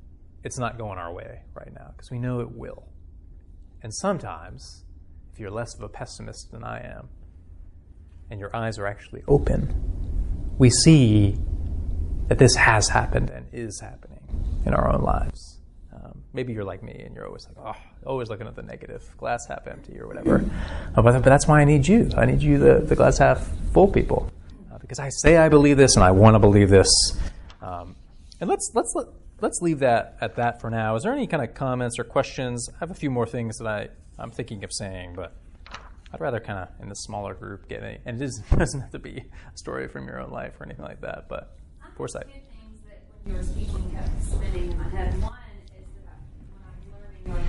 it's 0.43 0.57
not 0.57 0.77
going 0.77 0.97
our 0.97 1.13
way 1.13 1.41
right 1.53 1.73
now, 1.73 1.91
because 1.95 2.09
we 2.09 2.19
know 2.19 2.39
it 2.39 2.51
will. 2.51 2.87
And 3.81 3.93
sometimes, 3.93 4.85
if 5.33 5.39
you're 5.39 5.51
less 5.51 5.75
of 5.75 5.83
a 5.83 5.89
pessimist 5.89 6.51
than 6.51 6.63
I 6.63 6.79
am, 6.79 7.09
and 8.29 8.39
your 8.39 8.55
eyes 8.55 8.79
are 8.79 8.87
actually 8.87 9.23
open, 9.27 10.53
we 10.57 10.69
see 10.69 11.37
that 12.27 12.37
this 12.37 12.55
has 12.55 12.89
happened 12.89 13.29
and 13.29 13.47
is 13.51 13.81
happening 13.81 14.21
in 14.65 14.73
our 14.73 14.93
own 14.93 15.01
lives. 15.01 15.59
Um, 16.03 16.21
maybe 16.33 16.51
you're 16.53 16.65
like 16.65 16.83
me 16.83 17.01
and 17.05 17.15
you're 17.15 17.25
always 17.25 17.47
like, 17.47 17.55
oh, 17.65 17.79
always 18.05 18.29
looking 18.29 18.47
at 18.47 18.55
the 18.55 18.63
negative, 18.63 19.03
glass 19.17 19.45
half 19.47 19.67
empty 19.67 19.99
or 19.99 20.07
whatever. 20.07 20.43
Uh, 20.95 21.01
but, 21.01 21.23
that's 21.23 21.47
why 21.47 21.61
I 21.61 21.65
need 21.65 21.87
you. 21.87 22.09
I 22.17 22.25
need 22.25 22.41
you, 22.41 22.57
the, 22.57 22.79
the 22.79 22.95
glass 22.95 23.17
half 23.19 23.47
full 23.71 23.87
people, 23.87 24.29
uh, 24.71 24.77
because 24.79 24.99
I 24.99 25.09
say 25.09 25.37
I 25.37 25.49
believe 25.49 25.77
this 25.77 25.95
and 25.95 26.03
I 26.03 26.11
want 26.11 26.35
to 26.35 26.39
believe 26.39 26.69
this. 26.69 26.89
Um, 27.61 27.95
and 28.41 28.49
let's 28.49 28.71
let's 28.73 28.91
let, 28.95 29.07
let's 29.39 29.61
leave 29.61 29.79
that 29.79 30.17
at 30.19 30.35
that 30.35 30.59
for 30.59 30.69
now. 30.69 30.95
Is 30.95 31.03
there 31.03 31.13
any 31.13 31.27
kind 31.27 31.41
of 31.43 31.53
comments 31.53 31.97
or 31.97 32.03
questions? 32.03 32.67
I 32.73 32.79
have 32.79 32.91
a 32.91 32.95
few 32.95 33.09
more 33.09 33.25
things 33.25 33.57
that 33.59 33.67
I 33.67 33.89
I'm 34.19 34.31
thinking 34.31 34.63
of 34.63 34.71
saying, 34.73 35.13
but 35.15 35.33
I'd 36.13 36.21
rather 36.21 36.39
kind 36.39 36.59
of 36.59 36.69
in 36.81 36.89
the 36.89 36.95
smaller 36.95 37.33
group 37.33 37.67
get 37.67 37.83
any, 37.83 37.99
and 38.05 38.21
it 38.21 38.31
doesn't 38.55 38.81
have 38.81 38.91
to 38.91 38.99
be 38.99 39.23
a 39.53 39.57
story 39.57 39.87
from 39.87 40.07
your 40.07 40.19
own 40.19 40.31
life 40.31 40.59
or 40.59 40.65
anything 40.65 40.85
like 40.85 41.01
that. 41.01 41.27
But 41.29 41.57
foresight. 41.95 42.27
Two 42.27 42.33
things 42.33 42.81
that 42.87 43.01
when 43.23 43.33
you 43.33 43.37
were 43.37 43.43
speaking 43.43 43.91
kept 43.91 44.23
spinning 44.23 44.71
in 44.71 44.77
my 44.77 44.89
head. 44.89 45.13
One 45.13 45.13
is 45.13 45.21
that 45.21 45.31
when 45.31 45.32
I'm 47.25 47.31
learning 47.33 47.45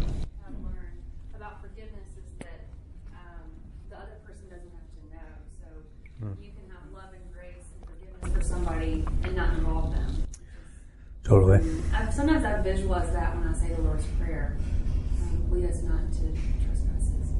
or 0.00 0.06
have 0.44 0.54
learned 0.64 1.02
about 1.36 1.60
forgiveness 1.60 2.08
is 2.16 2.24
that 2.40 2.60
um, 3.14 3.50
the 3.90 3.96
other 3.96 4.16
person 4.26 4.48
doesn't 4.48 4.70
have 4.72 4.88
to 4.96 5.00
know. 5.14 5.30
So 5.60 5.66
you 6.40 6.50
can 6.52 6.70
have 6.70 6.84
love 6.92 7.12
and 7.12 7.22
grace 7.32 7.64
and 7.76 7.84
forgiveness 7.88 8.32
for 8.34 8.42
somebody 8.42 9.04
and 9.24 9.36
not 9.36 9.54
involve 9.58 9.92
them. 9.94 10.24
Totally. 11.24 11.60
Sometimes 12.12 12.44
I 12.44 12.60
visualize 12.62 13.12
that 13.12 13.36
when 13.36 13.46
I 13.48 13.52
say 13.52 13.74
the 13.74 13.82
Lord's 13.82 14.06
Prayer. 14.18 14.56
Um, 15.22 15.50
lead 15.50 15.68
us 15.70 15.82
not 15.82 16.10
to 16.12 16.24
trespasses. 16.64 17.30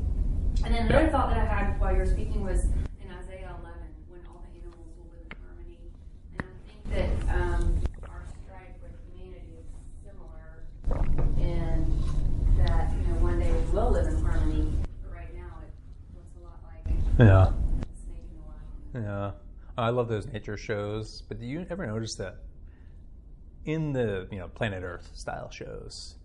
And 0.65 0.75
then 0.75 0.87
another 0.87 1.07
Yeah. 1.07 1.11
thought 1.11 1.31
that 1.31 1.39
I 1.39 1.45
had 1.45 1.81
while 1.81 1.93
you 1.93 1.99
were 1.99 2.07
speaking 2.07 2.45
was 2.45 2.65
in 2.65 3.09
Isaiah 3.11 3.57
11, 3.59 3.81
when 4.11 4.21
all 4.29 4.45
the 4.45 4.53
animals 4.61 4.87
will 4.97 5.09
live 5.11 5.27
in 5.27 5.37
harmony. 5.43 5.81
And 6.39 6.45
I 6.45 6.53
think 6.69 7.27
that 7.27 7.35
um, 7.35 7.81
our 8.09 8.23
strife 8.45 8.77
with 8.83 8.93
humanity 9.11 9.59
is 9.59 9.67
similar 10.05 10.63
in 11.39 11.89
that, 12.65 12.93
you 12.95 13.09
know, 13.09 13.19
one 13.25 13.41
day 13.41 13.51
we 13.51 13.59
will 13.75 13.91
live 13.91 14.07
in 14.07 14.23
harmony, 14.23 14.71
but 15.03 15.13
right 15.17 15.35
now 15.35 15.65
it 15.67 15.73
looks 16.15 16.31
a 16.39 16.45
lot 16.45 16.61
like 16.69 16.95
Yeah. 17.19 17.49
a 17.49 17.97
snake 18.07 18.23
in 18.31 18.39
the 18.39 19.03
line. 19.03 19.05
Yeah, 19.09 19.31
I 19.81 19.91
love 19.91 20.09
those 20.09 20.27
nature 20.27 20.57
shows. 20.57 21.23
But 21.29 21.41
do 21.41 21.47
you 21.47 21.67
ever 21.71 21.87
notice 21.87 22.17
that 22.17 22.37
in 23.65 23.93
the 23.93 24.29
you 24.31 24.39
know 24.39 24.49
Planet 24.49 24.83
Earth 24.83 25.11
style 25.15 25.51
shows, 25.51 26.17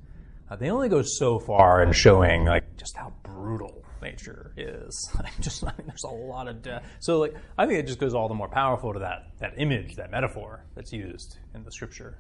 uh, 0.50 0.56
they 0.56 0.70
only 0.70 0.90
go 0.90 1.02
so 1.02 1.40
far 1.40 1.84
in 1.84 1.92
showing 1.94 2.46
like 2.46 2.78
just 2.78 2.96
how 2.96 3.14
brutal 3.24 3.84
nature 4.02 4.54
is. 4.56 5.10
Just 5.40 5.64
I 5.64 5.74
mean, 5.78 5.88
there's 5.88 6.04
a 6.04 6.08
lot 6.08 6.48
of 6.48 6.62
death. 6.62 6.86
So 7.00 7.20
like 7.20 7.34
I 7.58 7.66
think 7.66 7.80
it 7.80 7.88
just 7.88 8.00
goes 8.00 8.14
all 8.14 8.28
the 8.28 8.36
more 8.36 8.50
powerful 8.50 8.94
to 8.94 9.00
that 9.00 9.32
that 9.40 9.54
image, 9.58 9.96
that 9.96 10.12
metaphor 10.12 10.64
that's 10.76 10.94
used 10.94 11.40
in 11.56 11.64
the 11.64 11.72
scripture. 11.72 12.20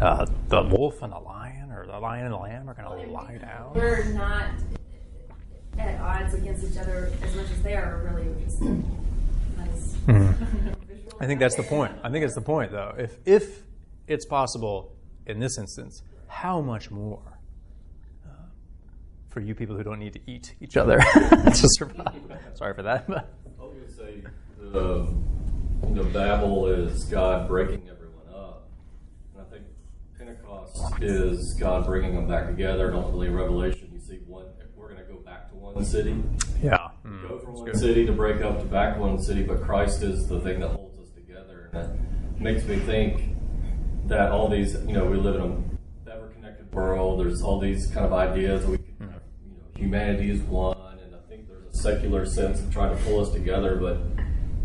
Uh, 0.00 0.26
the 0.48 0.62
wolf 0.62 1.02
and 1.02 1.12
the 1.12 1.18
lion, 1.18 1.70
or 1.70 1.86
the 1.86 1.98
lion 1.98 2.24
and 2.24 2.34
the 2.34 2.38
lamb, 2.38 2.68
are 2.68 2.74
going 2.74 3.06
to 3.06 3.12
lie 3.12 3.36
down. 3.36 3.72
We're 3.74 4.04
not 4.12 4.50
at 5.78 6.00
odds 6.00 6.34
against 6.34 6.70
each 6.70 6.78
other 6.78 7.12
as 7.22 7.34
much 7.34 7.50
as 7.50 7.62
they 7.62 7.74
are, 7.74 8.02
really. 8.04 9.09
Just 9.70 10.08
nice. 10.08 10.34
I 11.20 11.26
think 11.26 11.38
that's 11.38 11.56
the 11.56 11.62
point. 11.62 11.92
I 12.02 12.10
think 12.10 12.24
it's 12.24 12.34
the 12.34 12.40
point, 12.40 12.72
though. 12.72 12.94
If 12.96 13.18
if 13.26 13.62
it's 14.06 14.24
possible 14.24 14.96
in 15.26 15.38
this 15.38 15.58
instance, 15.58 16.02
how 16.26 16.60
much 16.60 16.90
more 16.90 17.38
uh, 18.26 18.32
for 19.28 19.40
you 19.40 19.54
people 19.54 19.76
who 19.76 19.82
don't 19.82 19.98
need 19.98 20.14
to 20.14 20.20
eat 20.26 20.54
each 20.60 20.76
other 20.76 20.98
to 21.14 21.52
survive? 21.52 22.20
Sorry 22.54 22.74
for 22.74 22.82
that. 22.82 23.06
But 23.06 23.28
I 23.58 23.62
was 23.62 23.74
going 23.74 23.86
to 23.86 23.92
say 23.92 24.30
the 24.58 25.14
you 25.88 25.94
know 25.94 26.04
Babel 26.04 26.66
is 26.68 27.04
God 27.04 27.46
breaking 27.48 27.82
everyone 27.90 28.34
up, 28.34 28.68
and 29.34 29.46
I 29.46 29.50
think 29.50 29.64
Pentecost 30.16 31.02
is 31.02 31.56
God 31.60 31.84
bringing 31.84 32.14
them 32.14 32.26
back 32.26 32.46
together. 32.46 32.88
And 32.88 32.96
ultimately, 32.96 33.26
in 33.26 33.34
Revelation, 33.34 33.90
you 33.92 34.00
see 34.00 34.20
one. 34.26 34.46
We're 34.90 34.96
going 34.96 35.06
to 35.06 35.12
go 35.14 35.20
back 35.20 35.50
to 35.50 35.56
one 35.56 35.84
city, 35.84 36.20
yeah, 36.60 36.88
go 37.28 37.38
from 37.38 37.54
one 37.54 37.64
good. 37.66 37.76
city 37.78 38.06
to 38.06 38.12
break 38.12 38.42
up 38.42 38.58
to 38.58 38.64
back 38.64 38.94
to 38.96 39.00
one 39.00 39.22
city, 39.22 39.44
but 39.44 39.62
Christ 39.62 40.02
is 40.02 40.26
the 40.26 40.40
thing 40.40 40.58
that 40.60 40.68
holds 40.70 40.98
us 40.98 41.10
together, 41.14 41.70
and 41.72 41.84
that 41.84 42.40
makes 42.40 42.64
me 42.64 42.76
think 42.80 43.36
that 44.06 44.32
all 44.32 44.48
these 44.48 44.74
you 44.86 44.92
know 44.94 45.04
we 45.04 45.16
live 45.16 45.36
in 45.36 45.40
a 45.42 46.10
ever 46.12 46.26
connected 46.30 46.72
world. 46.72 47.20
There's 47.20 47.40
all 47.40 47.60
these 47.60 47.86
kind 47.86 48.04
of 48.04 48.12
ideas 48.12 48.62
that 48.62 48.70
we 48.70 48.78
could, 48.78 48.94
you 49.00 49.06
know, 49.06 49.12
humanity 49.76 50.28
is 50.32 50.40
one, 50.42 50.76
and 51.04 51.14
I 51.14 51.20
think 51.28 51.46
there's 51.46 51.72
a 51.72 51.78
secular 51.78 52.26
sense 52.26 52.58
of 52.60 52.72
trying 52.72 52.96
to 52.96 53.00
pull 53.04 53.20
us 53.20 53.30
together. 53.32 53.76
But 53.76 53.98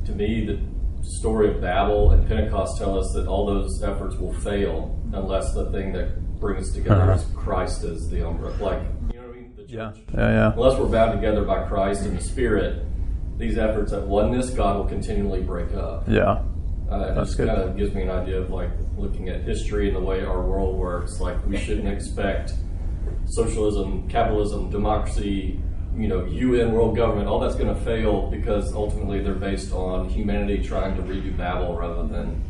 to 0.08 0.12
me, 0.14 0.44
the 0.48 0.60
story 1.08 1.54
of 1.54 1.62
Babel 1.62 2.10
and 2.12 2.28
Pentecost 2.28 2.80
tell 2.80 2.98
us 2.98 3.14
that 3.14 3.28
all 3.28 3.46
those 3.46 3.84
efforts 3.84 4.16
will 4.16 4.34
fail 4.34 5.00
unless 5.14 5.54
the 5.54 5.70
thing 5.72 5.94
that 5.94 6.40
brings 6.40 6.68
us 6.70 6.74
together 6.74 7.04
Uh-huh. 7.04 7.14
is 7.14 7.26
Christ 7.36 7.84
as 7.84 8.10
the 8.10 8.28
umbrella. 8.28 8.58
Like 8.60 8.82
Yeah, 9.76 9.92
yeah, 10.14 10.30
yeah. 10.32 10.54
Unless 10.54 10.80
we're 10.80 10.88
bound 10.88 11.12
together 11.20 11.44
by 11.44 11.68
Christ 11.68 12.06
and 12.06 12.18
the 12.18 12.24
Spirit, 12.24 12.84
these 13.38 13.58
efforts 13.58 13.92
at 13.94 14.04
oneness, 14.08 14.50
God 14.52 14.78
will 14.78 14.86
continually 14.86 15.42
break 15.42 15.74
up. 15.74 16.08
Yeah, 16.08 16.42
Uh, 16.90 17.14
That's 17.14 17.30
just 17.30 17.38
good. 17.38 17.48
kind 17.50 17.62
of 17.62 17.76
gives 17.76 17.94
me 17.94 18.04
an 18.04 18.10
idea 18.10 18.40
of 18.40 18.50
like 18.52 18.70
looking 18.98 19.28
at 19.30 19.42
history 19.42 19.88
and 19.88 19.96
the 19.98 20.02
way 20.02 20.24
our 20.24 20.42
world 20.42 20.78
works. 20.78 21.20
Like 21.20 21.46
we 21.46 21.58
shouldn't 21.58 21.88
expect 21.90 22.54
socialism, 23.26 24.08
capitalism, 24.08 24.70
democracy, 24.70 25.60
you 25.98 26.08
know, 26.08 26.26
UN, 26.26 26.72
world 26.74 26.96
government, 26.96 27.28
all 27.28 27.40
that's 27.40 27.56
going 27.56 27.74
to 27.74 27.82
fail 27.82 28.30
because 28.30 28.74
ultimately 28.74 29.22
they're 29.22 29.34
based 29.34 29.72
on 29.74 30.10
humanity 30.10 30.62
trying 30.64 30.96
to 30.96 31.02
redo 31.02 31.36
Babel 31.38 31.76
rather 31.76 32.08
than 32.08 32.42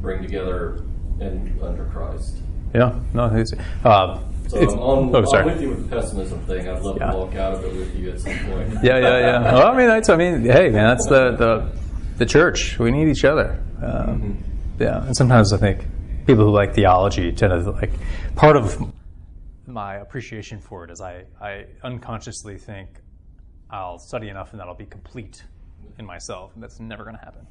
bring 0.00 0.22
together 0.22 0.84
and 1.20 1.60
under 1.62 1.84
Christ. 1.86 2.36
yeah. 2.74 2.94
No, 3.14 3.24
I 3.24 3.28
think 3.30 3.40
it's, 3.40 3.52
uh, 3.84 4.18
So 4.48 4.56
it's- 4.58 4.72
I'm, 4.72 4.78
on, 4.80 5.14
oh, 5.14 5.18
I'm 5.18 5.26
sorry. 5.26 5.44
with 5.46 5.60
you 5.60 5.70
with 5.70 5.88
the 5.90 5.96
pessimism 5.96 6.40
thing. 6.46 6.68
I'd 6.68 6.82
love 6.82 6.98
Yeah. 7.00 7.10
to 7.10 7.16
walk 7.18 7.34
out 7.34 7.54
of 7.54 7.64
it 7.64 7.74
with 7.74 7.94
you 7.96 8.10
at 8.10 8.20
some 8.20 8.38
point. 8.50 8.72
Yeah, 8.82 8.98
yeah, 8.98 9.18
yeah. 9.18 9.52
Well, 9.52 9.66
I 9.68 9.76
mean, 9.76 9.88
that's, 9.88 10.08
I 10.08 10.16
mean, 10.16 10.42
hey, 10.42 10.70
man, 10.70 10.86
that's 10.88 11.06
the, 11.06 11.32
the, 11.36 11.72
the 12.18 12.26
church. 12.26 12.78
We 12.78 12.90
need 12.90 13.08
each 13.08 13.24
other. 13.24 13.62
Um, 13.82 14.38
Yeah, 14.78 15.04
and 15.04 15.16
sometimes 15.16 15.52
I 15.52 15.56
think 15.56 15.84
people 16.26 16.44
who 16.44 16.50
like 16.52 16.74
theology 16.74 17.32
tend 17.32 17.50
to 17.64 17.70
like 17.70 17.92
part 18.34 18.56
of 18.56 18.92
my 19.66 19.94
appreciation 19.96 20.60
for 20.60 20.84
it 20.84 20.90
is 20.90 21.00
I, 21.00 21.24
I 21.40 21.64
unconsciously 21.82 22.58
think 22.58 22.88
I'll 23.70 23.98
study 23.98 24.28
enough 24.28 24.52
and 24.52 24.60
that 24.60 24.68
I'll 24.68 24.74
be 24.74 24.86
complete 24.86 25.42
in 25.98 26.04
myself, 26.06 26.52
and 26.54 26.62
that's 26.62 26.78
never 26.78 27.04
going 27.04 27.16
to 27.16 27.24
happen. 27.24 27.46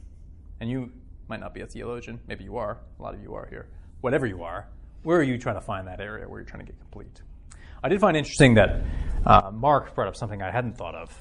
And 0.62 0.70
you 0.70 0.92
might 1.28 1.40
not 1.40 1.54
be 1.54 1.62
a 1.62 1.68
theologian, 1.68 2.20
maybe 2.28 2.44
you 2.44 2.58
are. 2.58 2.78
A 3.00 3.02
lot 3.02 3.14
of 3.16 3.22
you 3.22 3.34
are 3.34 3.48
here. 3.48 3.68
Whatever 4.02 4.28
you 4.28 4.44
are, 4.44 4.68
where 5.06 5.20
are 5.20 5.24
you 5.24 5.38
trying 5.38 5.56
to 5.56 5.62
find 5.62 5.88
that 5.88 6.00
area 6.00 6.28
where 6.28 6.40
you're 6.40 6.50
trying 6.50 6.66
to 6.66 6.72
get 6.72 6.80
complete? 6.80 7.22
I 7.84 7.90
did 7.90 8.02
find 8.02 8.18
interesting 8.18 8.56
that 8.56 8.82
uh, 9.26 9.52
Mark 9.54 9.94
brought 9.94 10.08
up 10.08 10.16
something 10.16 10.42
I 10.42 10.52
hadn't 10.52 10.78
thought 10.78 10.96
of 10.96 11.16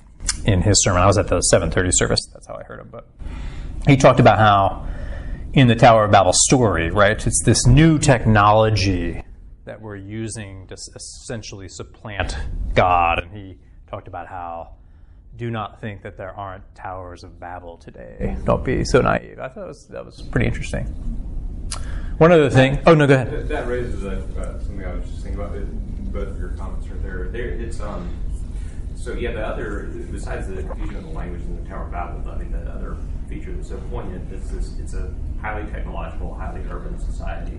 in 0.47 0.63
his 0.63 0.83
sermon. 0.83 1.03
I 1.03 1.07
was 1.07 1.19
at 1.19 1.29
the 1.29 1.41
7:30 1.53 1.91
service. 1.93 2.21
That's 2.33 2.47
how 2.47 2.55
I 2.55 2.63
heard 2.63 2.81
him. 2.81 2.89
But 2.91 3.07
he 3.87 3.97
talked 3.97 4.21
about 4.21 4.39
how 4.39 4.89
in 5.53 5.69
the 5.69 5.75
Tower 5.75 6.07
of 6.07 6.11
Babel 6.11 6.33
story, 6.33 6.91
right? 6.91 7.25
It's 7.27 7.43
this 7.45 7.67
new 7.67 7.99
technology 7.99 9.23
that 9.67 9.81
we're 9.81 9.97
using 9.97 10.67
to 10.69 10.77
essentially 10.97 11.69
supplant 11.69 12.37
God, 12.75 13.19
and 13.19 13.33
he 13.33 13.59
talked 13.87 14.09
about 14.09 14.27
how 14.27 14.77
do 15.37 15.51
not 15.51 15.81
think 15.81 16.03
that 16.03 16.17
there 16.17 16.33
aren't 16.33 16.75
towers 16.75 17.25
of 17.25 17.39
Babel 17.41 17.77
today. 17.77 18.37
Don't 18.45 18.65
be 18.65 18.85
so 18.85 19.01
naive. 19.01 19.39
I 19.39 19.49
thought 19.49 19.67
was, 19.67 19.87
that 19.89 20.05
was 20.05 20.23
pretty 20.23 20.47
interesting. 20.47 20.87
One 22.19 22.31
other 22.33 22.49
thing. 22.51 22.79
Oh 22.87 22.95
no, 22.95 23.07
go 23.07 23.15
ahead. 23.15 23.31
That, 23.31 23.49
that 23.49 23.67
raises 23.67 24.05
a, 24.05 24.19
uh, 24.39 24.61
something 24.61 24.85
I 24.85 24.95
was 24.95 25.09
just 25.11 25.23
thinking 25.23 25.41
about. 25.41 25.55
Both 26.13 26.29
of 26.29 26.39
your 26.39 26.51
comments 26.51 26.87
are 26.89 26.95
there. 26.99 27.29
There, 27.29 27.49
it's 27.49 27.81
um. 27.81 28.09
So 28.95 29.13
yeah, 29.13 29.33
the 29.33 29.45
other 29.47 29.91
besides 30.13 30.47
the 30.47 30.63
confusion 30.63 30.97
of 30.97 31.05
the 31.05 31.11
language 31.11 31.43
in 31.43 31.63
the 31.63 31.69
Tower 31.69 31.87
of 31.87 31.93
Babel, 31.93 32.31
I 32.31 32.39
mean 32.39 32.53
the 32.53 32.61
other 32.71 32.97
feature 33.29 33.53
that's 33.53 33.69
so 33.69 33.77
poignant 33.91 34.33
is 34.33 34.49
this: 34.51 34.79
it's 34.79 34.95
a 34.95 35.13
highly 35.41 35.69
technological, 35.73 36.33
highly 36.35 36.61
urban 36.71 36.99
society, 37.01 37.59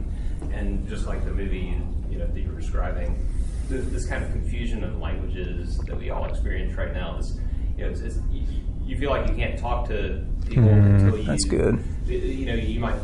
and 0.53 0.87
just 0.87 1.05
like 1.05 1.23
the 1.25 1.31
movie 1.31 1.77
you 2.09 2.17
know 2.17 2.25
that 2.27 2.39
you 2.39 2.49
were 2.49 2.59
describing, 2.59 3.27
this, 3.67 3.85
this 3.87 4.05
kind 4.07 4.23
of 4.23 4.31
confusion 4.31 4.83
of 4.83 4.97
languages 4.99 5.77
that 5.79 5.97
we 5.97 6.09
all 6.09 6.25
experience 6.25 6.75
right 6.77 6.93
now 6.93 7.17
is, 7.17 7.39
you 7.77 7.83
know, 7.83 7.89
it's, 7.91 7.99
it's, 7.99 8.17
you, 8.31 8.43
you 8.85 8.97
feel 8.97 9.09
like 9.09 9.27
you 9.27 9.35
can't 9.35 9.59
talk 9.59 9.87
to 9.89 10.23
people 10.47 10.63
Mm, 10.63 10.99
until 11.01 11.17
you. 11.17 11.25
that's 11.25 11.45
good. 11.45 11.83
You 12.07 12.45
know, 12.45 12.53
you 12.53 12.79
might 12.79 12.95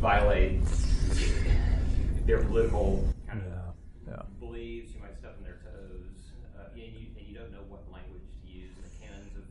violate 0.00 0.60
their 2.26 2.42
political 2.42 3.06
kind 3.28 3.40
of 3.40 3.46
Yeah, 3.46 4.12
yeah. 4.18 4.22
beliefs. 4.40 4.92
You 4.94 5.00
might 5.00 5.16
step 5.18 5.34
on 5.38 5.44
their 5.44 5.58
toes, 5.62 6.10
uh, 6.58 6.74
and, 6.74 6.82
you, 6.94 7.06
and 7.18 7.24
you 7.26 7.34
don't 7.38 7.52
know 7.52 7.62
what 7.70 7.86
language 7.92 8.22
to 8.42 8.46
use. 8.50 8.74
The 8.82 8.90
canons 8.98 9.30
of 9.38 9.46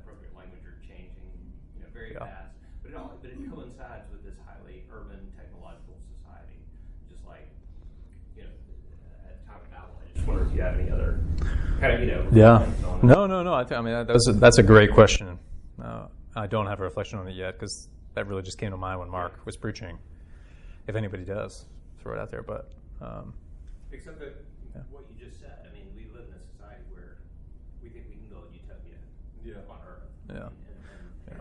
appropriate 0.00 0.34
language 0.36 0.62
are 0.64 0.78
changing, 0.86 1.26
you 1.74 1.82
know, 1.82 1.90
very 1.92 2.14
Yeah. 2.14 2.26
fast. 2.30 2.54
But 2.82 2.92
it 2.92 2.96
all, 2.96 3.18
but 3.20 3.30
it 3.30 3.38
coincides 3.50 4.06
with 4.14 4.22
this 4.24 4.38
highly 4.46 4.86
urban 4.94 5.20
technological 5.36 5.98
society, 6.14 6.58
just 7.10 7.26
like 7.26 7.50
you 8.38 8.42
know, 8.46 8.54
at 9.26 9.34
the 9.42 9.46
time 9.50 9.58
of 9.60 9.70
Babel. 9.74 9.94
I 9.98 10.06
just 10.14 10.26
wonder 10.26 10.46
if 10.46 10.52
you 10.54 10.62
have 10.62 10.78
any 10.78 10.90
other 10.90 11.18
kind 11.82 11.92
of 11.94 12.00
you 12.00 12.06
know 12.14 12.22
Yeah. 12.30 12.62
reflections 12.62 12.84
on 12.86 12.98
it. 12.98 13.04
No, 13.04 13.26
no, 13.26 13.42
no. 13.42 13.54
I, 13.54 13.64
th- 13.64 13.78
I 13.78 13.82
mean, 13.82 13.94
that, 13.94 14.06
that's 14.06 14.28
a, 14.28 14.32
that's 14.32 14.58
a 14.58 14.62
great 14.62 14.92
question. 14.94 15.38
Uh, 15.82 16.06
I 16.36 16.46
don't 16.46 16.66
have 16.66 16.78
a 16.80 16.84
reflection 16.84 17.18
on 17.18 17.26
it 17.26 17.34
yet 17.34 17.54
because 17.58 17.88
that 18.14 18.26
really 18.26 18.42
just 18.42 18.58
came 18.58 18.70
to 18.70 18.76
mind 18.76 19.00
when 19.00 19.08
Mark 19.10 19.44
was 19.44 19.56
preaching. 19.56 19.98
If 20.86 20.96
anybody 20.96 21.24
does, 21.24 21.66
throw 22.02 22.14
it 22.14 22.18
out 22.20 22.30
there. 22.30 22.42
But 22.42 22.70
um, 23.00 23.32
Except 23.92 24.18
that 24.20 24.34
Yeah. 24.74 24.82
what 24.90 25.04
you 25.10 25.24
just 25.26 25.40
said. 25.40 25.66
I 25.68 25.72
mean, 25.74 25.86
we 25.96 26.04
live 26.16 26.26
in 26.28 26.34
a 26.34 26.42
society 26.56 26.82
where 26.92 27.16
we 27.82 27.88
think 27.88 28.06
we 28.08 28.16
can 28.16 28.28
go 28.30 28.44
utopia 28.52 28.96
Yeah. 29.44 29.54
on 29.70 29.78
Earth. 29.86 30.02
Yeah. 30.28 30.34
And, 30.36 30.46
and, 30.46 30.52
and, 31.28 31.40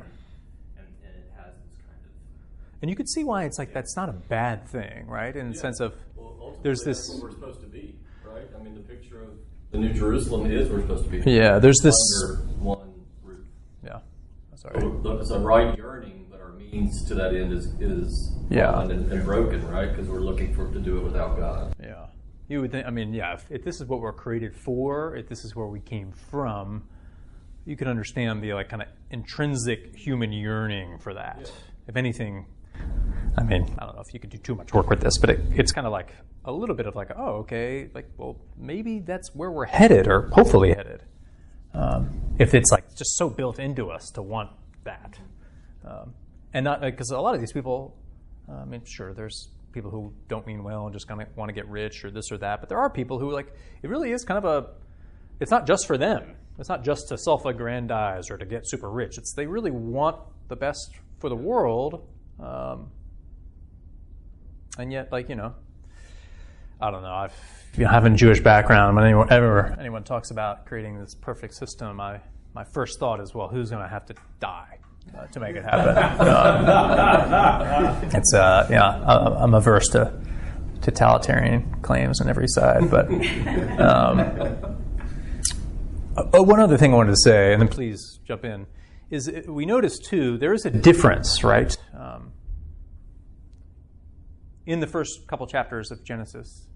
and, 0.77 0.87
and 1.05 1.15
it 1.15 1.31
has 1.37 1.53
this 1.69 1.77
kind 1.85 1.99
of. 2.03 2.81
and 2.81 2.89
you 2.89 2.95
could 2.95 3.09
see 3.09 3.23
why 3.23 3.43
it's 3.45 3.59
like 3.59 3.73
that's 3.73 3.95
not 3.95 4.09
a 4.09 4.13
bad 4.13 4.67
thing, 4.69 5.07
right? 5.07 5.35
In 5.35 5.49
the 5.51 5.55
sense 5.57 5.79
of 5.79 5.93
Well, 6.15 6.57
there's 6.63 6.81
that's 6.81 7.07
this- 7.07 7.15
what 7.21 7.23
we're 7.23 7.31
supposed 7.37 7.61
to 7.61 7.67
be, 7.67 7.95
right? 8.25 8.47
I 8.59 8.63
mean, 8.63 8.73
the 8.75 8.81
picture 8.81 9.21
of 9.21 9.29
the 9.71 9.77
New 9.77 9.93
Jerusalem 9.93 10.49
is 10.51 10.69
we're 10.69 10.81
supposed 10.81 11.03
to 11.03 11.09
be. 11.11 11.19
Yeah, 11.31 11.59
there's 11.59 11.79
this- 11.83 11.95
under 12.27 12.41
one 12.59 13.05
roof. 13.23 13.45
yeah. 13.83 13.99
Sorry. 14.55 14.79
So 14.81 15.17
It's 15.21 15.29
a 15.31 15.39
right 15.39 15.77
yearning, 15.77 16.25
but 16.28 16.28
our 16.28 16.28
means 16.71 17.03
to 17.05 17.15
that 17.15 17.33
end 17.33 17.53
is 17.53 17.65
is 17.79 18.31
Yeah. 18.49 18.81
and, 18.81 19.11
and 19.11 19.23
broken, 19.25 19.67
right? 19.67 19.89
Because 19.89 20.07
we're 20.07 20.19
looking 20.19 20.53
for 20.53 20.71
to 20.71 20.79
do 20.79 20.97
it 20.97 21.03
without 21.03 21.37
God. 21.37 21.73
Yeah. 21.81 22.07
You 22.47 22.61
would 22.61 22.71
think, 22.71 22.87
I 22.87 22.89
mean, 22.89 23.13
yeah, 23.13 23.33
if, 23.33 23.45
if 23.51 23.63
this 23.63 23.79
is 23.79 23.85
what 23.87 24.01
we're 24.01 24.13
created 24.13 24.55
for, 24.55 25.15
if 25.15 25.29
this 25.29 25.45
is 25.45 25.55
where 25.55 25.67
we 25.67 25.79
came 25.81 26.11
from, 26.31 26.83
you 27.65 27.75
can 27.75 27.87
understand 27.87 28.41
the 28.41 28.53
like 28.53 28.69
kind 28.69 28.81
of 28.81 28.87
intrinsic 29.11 29.95
human 29.95 30.31
yearning 30.31 30.97
for 30.97 31.13
that. 31.13 31.51
If 31.87 31.95
anything, 31.95 32.47
I 33.37 33.43
mean, 33.43 33.63
I 33.77 33.85
don't 33.85 33.95
know 33.95 34.01
if 34.01 34.13
you 34.13 34.19
could 34.19 34.31
do 34.31 34.37
too 34.39 34.55
much 34.55 34.73
work 34.73 34.89
with 34.89 34.99
this, 35.01 35.17
but 35.19 35.29
it, 35.29 35.39
it's 35.51 35.71
kind 35.71 35.85
of 35.85 35.93
like 35.93 36.11
a 36.45 36.51
little 36.51 36.75
bit 36.75 36.87
of 36.87 36.95
like, 36.95 37.11
oh, 37.15 37.37
okay, 37.41 37.89
like, 37.93 38.09
well, 38.17 38.37
maybe 38.57 38.99
that's 38.99 39.35
where 39.35 39.51
we're 39.51 39.65
headed 39.65 40.07
or 40.07 40.29
hopefully 40.29 40.69
headed. 40.69 41.03
Um, 41.73 42.09
if 42.39 42.55
it's 42.55 42.71
like 42.71 42.95
just 42.95 43.15
so 43.15 43.29
built 43.29 43.59
into 43.59 43.91
us 43.91 44.09
to 44.15 44.23
want 44.23 44.49
that. 44.85 45.19
Um, 45.85 46.15
and 46.53 46.63
not 46.63 46.81
because 46.81 47.11
a 47.11 47.19
lot 47.19 47.35
of 47.35 47.39
these 47.39 47.51
people, 47.51 47.95
uh, 48.49 48.53
I 48.53 48.65
mean, 48.65 48.83
sure, 48.85 49.13
there's 49.13 49.49
people 49.71 49.91
who 49.91 50.11
don't 50.27 50.45
mean 50.47 50.63
well 50.63 50.85
and 50.85 50.93
just 50.93 51.07
kind 51.07 51.21
of 51.21 51.27
want 51.37 51.49
to 51.49 51.53
get 51.53 51.67
rich 51.67 52.03
or 52.03 52.11
this 52.11 52.31
or 52.31 52.37
that, 52.39 52.59
but 52.59 52.69
there 52.69 52.79
are 52.79 52.89
people 52.89 53.19
who 53.19 53.31
like 53.31 53.53
it 53.83 53.89
really 53.89 54.11
is 54.11 54.23
kind 54.23 54.43
of 54.43 54.45
a. 54.45 54.69
It's 55.39 55.51
not 55.51 55.67
just 55.67 55.87
for 55.87 55.97
them. 55.97 56.35
It's 56.57 56.67
not 56.67 56.83
just 56.83 57.07
to 57.09 57.17
self-aggrandize 57.17 58.29
or 58.29 58.37
to 58.37 58.45
get 58.45 58.67
super 58.67 58.89
rich. 58.89 59.17
It's 59.17 59.33
they 59.33 59.45
really 59.45 59.71
want 59.71 60.17
the 60.49 60.55
best 60.55 60.91
for 61.19 61.29
the 61.29 61.35
world, 61.35 62.07
um, 62.39 62.89
and 64.77 64.91
yet, 64.91 65.11
like 65.11 65.29
you 65.29 65.35
know, 65.35 65.53
I 66.81 66.91
don't 66.91 67.03
know. 67.03 67.13
I've 67.13 67.33
you 67.77 67.83
know, 67.83 67.91
having 67.91 68.17
Jewish 68.17 68.41
background. 68.41 68.95
When 68.95 69.05
anyone 69.05 69.31
ever 69.31 69.77
anyone 69.79 70.03
talks 70.03 70.31
about 70.31 70.65
creating 70.65 70.99
this 70.99 71.13
perfect 71.13 71.53
system, 71.53 72.01
I 72.01 72.21
my 72.55 72.63
first 72.63 72.99
thought 72.99 73.21
is, 73.21 73.33
well, 73.35 73.47
who's 73.47 73.69
going 73.69 73.83
to 73.83 73.87
have 73.87 74.07
to 74.07 74.15
die 74.39 74.79
uh, 74.81 74.88
to 75.31 75.39
make 75.39 75.55
it 75.55 75.63
happen? 75.63 75.97
Um, 76.27 78.11
it's 78.13 78.33
uh, 78.33 78.67
yeah, 78.69 79.01
I, 79.01 79.43
I'm 79.43 79.53
averse 79.53 79.87
to 79.89 80.13
totalitarian 80.81 81.81
claims 81.81 82.21
on 82.21 82.29
every 82.29 82.47
side, 82.47 82.89
but. 82.89 83.09
Um, 83.79 84.75
uh, 86.17 86.43
one 86.43 86.59
other 86.59 86.77
thing 86.77 86.93
I 86.93 86.97
wanted 86.97 87.11
to 87.11 87.21
say, 87.23 87.53
and 87.53 87.61
then 87.61 87.69
please 87.69 88.19
jump 88.25 88.43
in, 88.43 88.67
is 89.09 89.31
we 89.47 89.65
notice 89.65 89.97
too 89.99 90.37
there 90.37 90.53
is 90.53 90.65
a 90.65 90.69
difference, 90.69 91.43
right? 91.43 91.75
Um, 91.97 92.33
in 94.65 94.79
the 94.79 94.87
first 94.87 95.27
couple 95.27 95.47
chapters 95.47 95.91
of 95.91 96.03
Genesis, 96.03 96.67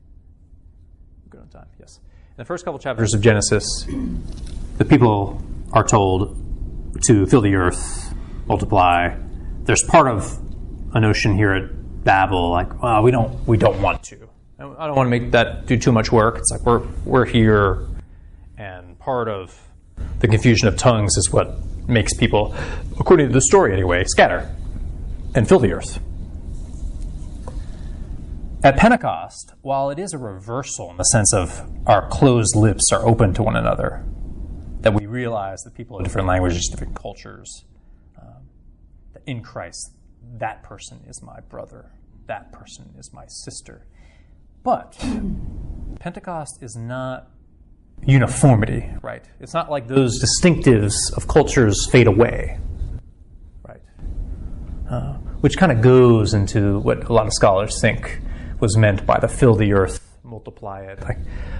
good 1.30 1.42
on 1.42 1.50
time, 1.50 1.68
yes. 1.80 2.00
In 2.30 2.38
the 2.38 2.46
first 2.46 2.66
couple 2.66 2.80
chapters 2.80 3.14
of 3.14 3.22
Genesis, 3.22 3.66
the 4.78 4.86
people 4.86 5.44
are 5.74 5.84
told 5.84 6.40
to 7.08 7.26
fill 7.28 7.42
the 7.42 7.56
earth, 7.56 8.13
multiply. 8.46 9.16
There's 9.64 9.84
part 9.84 10.08
of 10.08 10.40
a 10.94 11.00
notion 11.00 11.36
here 11.36 11.54
at 11.54 12.04
Babel, 12.04 12.52
like, 12.52 12.82
well, 12.82 13.02
we 13.02 13.12
don't, 13.12 13.48
we 13.48 13.58
don't 13.58 13.82
want 13.82 14.04
to. 14.04 14.30
I 14.60 14.88
don't 14.88 14.96
want 14.96 15.08
to 15.08 15.10
make 15.10 15.32
that 15.32 15.66
do 15.66 15.78
too 15.78 15.92
much 15.92 16.12
work. 16.12 16.38
It's 16.38 16.52
like 16.52 16.62
we're 16.62 16.86
we're 17.04 17.26
here, 17.26 17.88
and 18.58 18.98
part 19.00 19.28
of 19.28 19.60
the 20.20 20.28
confusion 20.28 20.68
of 20.68 20.78
tongues 20.78 21.18
is 21.18 21.32
what 21.32 21.58
makes 21.88 22.14
people, 22.14 22.56
according 23.00 23.28
to 23.28 23.34
the 23.34 23.42
story 23.42 23.74
anyway, 23.74 24.04
scatter 24.06 24.54
and 25.36 25.48
fill 25.48 25.60
the 25.60 25.74
earth. 25.74 26.00
At 28.64 28.78
Pentecost, 28.78 29.54
while 29.62 29.90
it 29.90 30.00
is 30.00 30.14
a 30.14 30.18
reversal 30.18 30.90
in 30.92 30.98
the 30.98 31.04
sense 31.04 31.34
of 31.34 31.70
our 31.86 32.08
closed 32.08 32.56
lips 32.56 32.92
are 32.94 33.06
open 33.06 33.34
to 33.34 33.44
one 33.44 33.58
another, 33.58 34.06
that 34.82 34.94
we 34.94 35.06
realize 35.06 35.62
that 35.64 35.74
people 35.74 35.98
of 35.98 36.04
different 36.04 36.28
languages, 36.28 36.70
different 36.72 36.96
cultures, 36.96 37.66
um, 38.22 38.48
in 39.26 39.42
Christ, 39.42 39.94
that 40.38 40.64
person 40.64 41.02
is 41.08 41.22
my 41.22 41.40
brother, 41.42 41.92
that 42.28 42.52
person 42.52 42.94
is 42.98 43.12
my 43.14 43.26
sister. 43.28 43.86
But 44.64 44.98
Pentecost 46.00 46.60
is 46.62 46.76
not 46.76 47.30
uniformity, 48.06 48.90
right? 49.02 49.24
It's 49.40 49.54
not 49.54 49.70
like 49.70 49.88
those 49.88 50.22
distinctives 50.22 50.94
of 51.16 51.28
cultures 51.28 51.88
fade 51.92 52.08
away, 52.08 52.60
right? 53.64 53.82
Uh, 54.90 55.14
which 55.42 55.58
kind 55.58 55.72
of 55.72 55.82
goes 55.82 56.34
into 56.34 56.80
what 56.80 57.10
a 57.10 57.14
lot 57.14 57.28
of 57.28 57.34
scholars 57.34 57.80
think 57.82 58.22
was 58.60 58.78
meant 58.78 59.06
by 59.06 59.20
the 59.20 59.28
fill 59.28 59.56
the 59.56 59.74
earth, 59.74 60.13
multiply 60.34 60.82
it. 60.82 61.00
Like, 61.02 61.20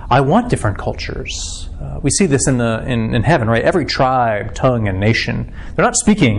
I 0.10 0.22
want 0.22 0.50
different 0.50 0.78
cultures. 0.78 1.70
Uh, 1.80 2.00
we 2.02 2.10
see 2.10 2.26
this 2.26 2.48
in 2.48 2.58
the 2.58 2.84
in, 2.94 3.14
in 3.14 3.24
heaven, 3.24 3.48
right? 3.48 3.64
Every 3.64 3.86
tribe, 3.86 4.56
tongue, 4.56 4.88
and 4.88 5.00
nation. 5.00 5.54
They're 5.76 5.86
not 5.86 5.96
speaking 5.96 6.36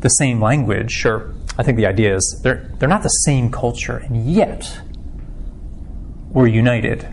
the 0.00 0.08
same 0.08 0.40
language, 0.40 0.90
Sure, 0.90 1.34
I 1.58 1.62
think 1.62 1.76
the 1.76 1.86
idea 1.86 2.14
is 2.14 2.40
they're 2.42 2.70
they're 2.78 2.88
not 2.88 3.02
the 3.02 3.16
same 3.28 3.50
culture, 3.50 3.98
and 3.98 4.14
yet 4.24 4.80
we're 6.30 6.46
united, 6.46 7.06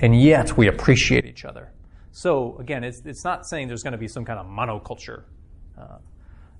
and 0.00 0.20
yet 0.20 0.56
we 0.56 0.68
appreciate 0.68 1.24
each 1.24 1.46
other. 1.46 1.72
So 2.12 2.56
again, 2.58 2.84
it's 2.84 3.00
it's 3.06 3.24
not 3.24 3.46
saying 3.46 3.68
there's 3.68 3.82
going 3.82 3.92
to 3.92 3.98
be 4.06 4.08
some 4.08 4.26
kind 4.26 4.38
of 4.38 4.46
monoculture 4.46 5.22
uh, 5.78 5.98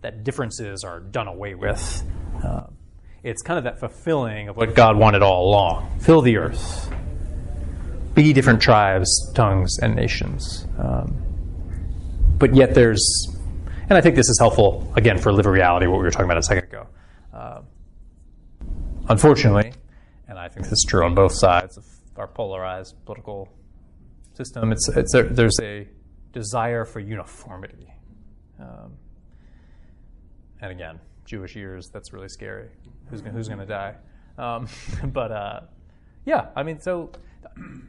that 0.01 0.25
differences 0.25 0.83
are 0.83 1.01
done 1.01 1.29
away 1.29 1.55
with. 1.55 2.03
Uh, 2.43 2.69
it's 3.27 3.43
kind 3.43 3.59
of 3.59 3.65
that 3.65 3.81
fulfilling 3.81 4.49
of 4.49 4.57
what 4.57 4.75
God 4.75 4.97
wanted 4.97 5.23
all 5.23 5.49
along: 5.49 5.99
fill 6.01 6.23
the 6.23 6.37
earth, 6.37 6.91
be 8.15 8.33
different 8.33 8.61
tribes, 8.63 9.33
tongues, 9.35 9.79
and 9.81 9.95
nations. 9.95 10.67
Um, 10.79 11.23
but 12.39 12.55
yet 12.55 12.75
there's, 12.75 13.05
and 13.89 13.99
I 13.99 14.01
think 14.01 14.15
this 14.15 14.29
is 14.29 14.39
helpful 14.39 14.93
again 14.97 15.19
for 15.19 15.33
live 15.33 15.47
reality, 15.47 15.87
what 15.87 15.99
we 15.99 16.05
were 16.05 16.11
talking 16.11 16.27
about 16.27 16.39
a 16.39 16.43
second 16.43 16.65
ago. 16.65 16.87
Uh, 17.33 17.63
unfortunately, 19.09 19.73
and 20.29 20.39
I 20.39 20.49
think 20.49 20.67
this 20.67 20.73
is 20.73 20.87
true 20.89 21.05
on 21.05 21.15
both 21.15 21.33
sides 21.33 21.77
of 21.77 21.85
our 22.17 22.29
polarized 22.29 22.95
political 23.05 23.49
system, 24.35 24.73
it's, 24.73 24.89
it's 24.91 25.15
a, 25.15 25.23
there's 25.25 25.59
a 25.61 25.89
desire 26.33 26.85
for 26.85 27.01
uniformity. 27.01 27.93
Um, 28.61 28.97
and 30.61 30.71
again, 30.71 31.01
Jewish 31.25 31.57
ears, 31.57 31.91
that's 31.93 32.13
really 32.13 32.29
scary. 32.29 32.69
Who's, 33.11 33.21
gonna- 33.23 33.35
who's 33.37 33.49
going 33.49 33.61
to 33.61 33.67
die? 33.67 33.95
Um, 34.39 34.69
but 35.13 35.33
uh, 35.33 35.61
yeah, 36.25 36.49
I 36.57 36.63
mean, 36.63 36.81
so 36.81 37.11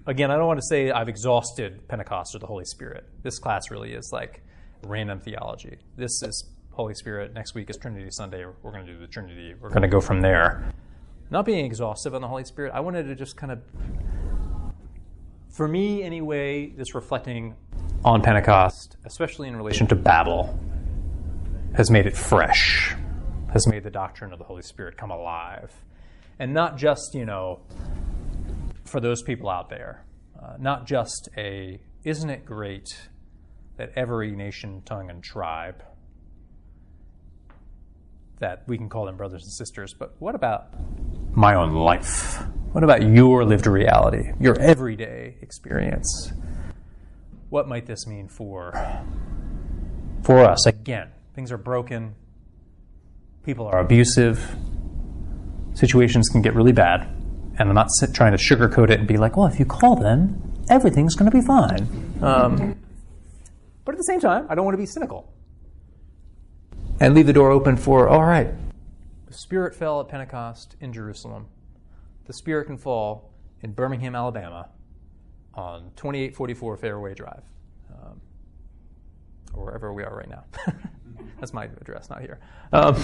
again, 0.05 0.31
I 0.31 0.35
don't 0.37 0.47
want 0.47 0.59
to 0.59 0.65
say 0.65 0.91
I've 0.91 1.09
exhausted 1.09 1.87
Pentecost 1.87 2.35
or 2.35 2.39
the 2.39 2.47
Holy 2.47 2.65
Spirit. 2.65 3.05
This 3.23 3.39
class 3.39 3.69
really 3.71 3.93
is 3.93 4.11
like 4.13 4.41
random 4.83 5.19
theology. 5.19 5.77
This 5.95 6.21
is 6.23 6.49
Holy 6.71 6.93
Spirit. 6.93 7.33
Next 7.33 7.55
week 7.55 7.69
is 7.69 7.77
Trinity 7.77 8.09
Sunday. 8.11 8.45
We're 8.61 8.71
going 8.71 8.85
to 8.85 8.93
do 8.93 8.99
the 8.99 9.07
Trinity. 9.07 9.55
We're 9.59 9.69
going 9.69 9.81
to 9.81 9.87
go 9.87 9.99
from 9.99 10.21
there. 10.21 10.71
Not 11.29 11.45
being 11.45 11.65
exhaustive 11.65 12.13
on 12.15 12.21
the 12.21 12.27
Holy 12.27 12.45
Spirit, 12.45 12.71
I 12.73 12.79
wanted 12.79 13.03
to 13.07 13.15
just 13.15 13.35
kind 13.35 13.51
of, 13.51 13.59
for 15.49 15.67
me 15.67 16.03
anyway, 16.03 16.67
this 16.69 16.95
reflecting 16.95 17.55
on 18.05 18.21
Pentecost, 18.21 18.95
especially 19.05 19.47
in 19.47 19.55
relation 19.55 19.87
to 19.87 19.95
Babel, 19.95 20.57
has 21.75 21.89
made 21.91 22.05
it 22.05 22.15
fresh, 22.15 22.95
has 23.53 23.67
made 23.67 23.83
the 23.83 23.91
doctrine 23.91 24.33
of 24.33 24.39
the 24.39 24.45
Holy 24.45 24.61
Spirit 24.61 24.97
come 24.97 25.11
alive. 25.11 25.73
And 26.39 26.53
not 26.53 26.77
just, 26.77 27.13
you 27.13 27.25
know, 27.25 27.61
for 28.85 28.99
those 28.99 29.21
people 29.21 29.49
out 29.49 29.69
there, 29.69 30.05
uh, 30.41 30.55
not 30.59 30.85
just 30.85 31.29
a, 31.37 31.79
isn't 32.03 32.29
it 32.29 32.45
great 32.45 33.09
that 33.77 33.91
every 33.95 34.31
nation, 34.31 34.81
tongue, 34.85 35.09
and 35.09 35.23
tribe, 35.23 35.83
that 38.39 38.63
we 38.67 38.77
can 38.77 38.89
call 38.89 39.05
them 39.05 39.17
brothers 39.17 39.43
and 39.43 39.51
sisters, 39.53 39.93
but 39.97 40.15
what 40.19 40.35
about 40.35 40.67
my 41.35 41.55
own 41.55 41.73
life? 41.73 42.43
What 42.71 42.83
about 42.83 43.01
your 43.01 43.45
lived 43.45 43.65
reality, 43.65 44.31
your 44.39 44.59
everyday 44.59 45.37
experience? 45.41 46.33
What 47.49 47.67
might 47.67 47.85
this 47.85 48.05
mean 48.05 48.27
for, 48.27 48.73
for 50.23 50.43
us? 50.43 50.65
Again, 50.67 51.09
things 51.33 51.51
are 51.51 51.57
broken, 51.57 52.15
people 53.47 53.65
are 53.65 53.79
abusive, 53.79 54.57
situations 55.73 56.27
can 56.27 56.41
get 56.41 56.53
really 56.53 56.73
bad. 56.73 57.07
And 57.57 57.69
I'm 57.69 57.75
not 57.75 57.87
trying 58.13 58.33
to 58.33 58.37
sugarcoat 58.37 58.89
it 58.89 58.99
and 58.99 59.07
be 59.07 59.15
like, 59.15 59.37
well, 59.37 59.47
if 59.47 59.57
you 59.57 59.65
call 59.65 59.95
them, 59.95 60.53
everything's 60.69 61.15
going 61.15 61.31
to 61.31 61.35
be 61.35 61.43
fine. 61.43 61.87
Um, 62.21 62.77
but 63.85 63.95
at 63.95 63.97
the 63.97 64.03
same 64.03 64.19
time, 64.19 64.45
I 64.49 64.55
don't 64.55 64.65
want 64.65 64.73
to 64.73 64.77
be 64.77 64.85
cynical. 64.85 65.33
and 66.99 67.15
leave 67.15 67.25
the 67.25 67.31
door 67.33 67.49
open 67.51 67.77
for, 67.77 68.09
all 68.09 68.25
right, 68.25 68.53
the 69.27 69.33
Spirit 69.33 69.73
fell 69.73 70.01
at 70.01 70.09
Pentecost 70.09 70.75
in 70.81 70.91
Jerusalem. 70.91 71.47
The 72.25 72.33
Spirit 72.33 72.65
can 72.65 72.77
fall 72.77 73.31
in 73.61 73.71
Birmingham, 73.71 74.13
Alabama 74.13 74.69
on 75.53 75.91
2844 75.95 76.77
Fairway 76.77 77.13
Drive, 77.13 77.43
um, 77.93 78.19
or 79.53 79.65
wherever 79.65 79.93
we 79.93 80.03
are 80.03 80.15
right 80.15 80.29
now. 80.29 80.43
That's 81.39 81.53
my 81.53 81.65
address, 81.65 82.09
not 82.09 82.21
here. 82.21 82.39
Um, 82.73 82.95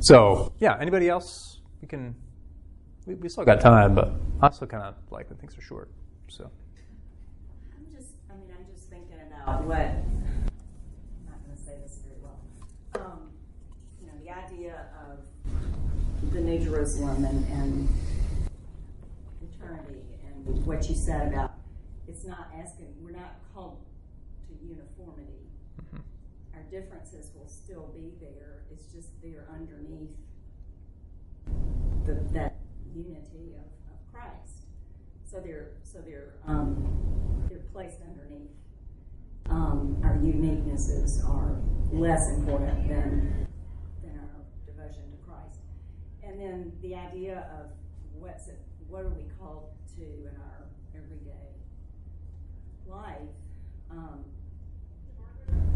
so, 0.00 0.52
yeah, 0.58 0.76
anybody 0.80 1.08
else? 1.08 1.60
We 1.80 1.88
can, 1.88 2.14
we, 3.06 3.14
we 3.14 3.28
still 3.28 3.44
got 3.44 3.60
time, 3.60 3.94
but 3.94 4.12
I 4.40 4.46
also 4.46 4.66
kind 4.66 4.82
of 4.82 4.94
like 5.10 5.28
when 5.28 5.38
things 5.38 5.56
are 5.58 5.62
short. 5.62 5.90
So, 6.28 6.50
I'm 7.76 7.86
just, 7.94 8.12
I 8.30 8.34
mean, 8.34 8.48
I'm 8.58 8.66
just 8.74 8.88
thinking 8.88 9.16
about 9.26 9.64
what, 9.64 9.76
I'm 9.76 10.22
not 11.26 11.44
going 11.44 11.56
to 11.56 11.62
say 11.62 11.76
this 11.82 12.00
very 12.06 12.20
well. 12.22 12.40
Um, 12.94 13.30
you 14.00 14.06
know, 14.06 14.14
the 14.22 14.30
idea 14.30 14.86
of 15.10 16.32
the 16.32 16.40
New 16.40 16.58
Jerusalem 16.58 17.24
and, 17.24 17.46
and 17.48 17.88
eternity 19.42 20.02
and 20.26 20.64
what 20.64 20.88
you 20.88 20.94
said 20.94 21.32
about 21.32 21.54
it's 22.08 22.24
not 22.24 22.50
asking, 22.58 22.94
we're 23.00 23.12
not 23.12 23.36
called 23.54 23.78
to 24.48 24.66
uniformity. 24.66 25.41
Differences 26.72 27.30
will 27.36 27.46
still 27.46 27.92
be 27.94 28.14
there. 28.18 28.62
It's 28.72 28.86
just 28.86 29.08
they're 29.22 29.46
underneath 29.52 30.16
the, 32.06 32.14
that 32.32 32.56
unity 32.94 33.52
of, 33.56 33.68
of 33.92 34.00
Christ. 34.10 34.64
So 35.30 35.38
they're 35.40 35.72
so 35.82 35.98
they're 35.98 36.32
um, 36.46 37.46
they're 37.50 37.66
placed 37.74 37.98
underneath. 38.00 38.48
Um, 39.50 40.00
our 40.02 40.16
uniquenesses 40.16 41.22
are 41.28 41.60
less 41.92 42.30
important 42.30 42.88
than 42.88 43.46
than 44.02 44.18
our 44.18 44.44
devotion 44.64 45.10
to 45.10 45.18
Christ. 45.28 45.58
And 46.22 46.40
then 46.40 46.72
the 46.80 46.94
idea 46.94 47.48
of 47.60 47.66
what's 48.18 48.48
it, 48.48 48.58
what 48.88 49.04
are 49.04 49.10
we 49.10 49.26
called 49.38 49.68
to 49.96 50.02
in 50.02 50.36
our 50.40 50.68
everyday 50.96 51.52
life? 52.88 53.28
Um, 53.90 54.24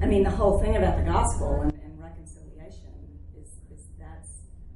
I 0.03 0.07
mean, 0.07 0.23
the 0.23 0.31
whole 0.31 0.59
thing 0.61 0.77
about 0.77 0.97
the 0.99 1.05
gospel 1.05 1.63
and, 1.63 1.73
and 1.73 2.01
reconciliation 2.01 2.93
is, 3.41 3.49
is 3.73 3.87
that's 3.99 4.29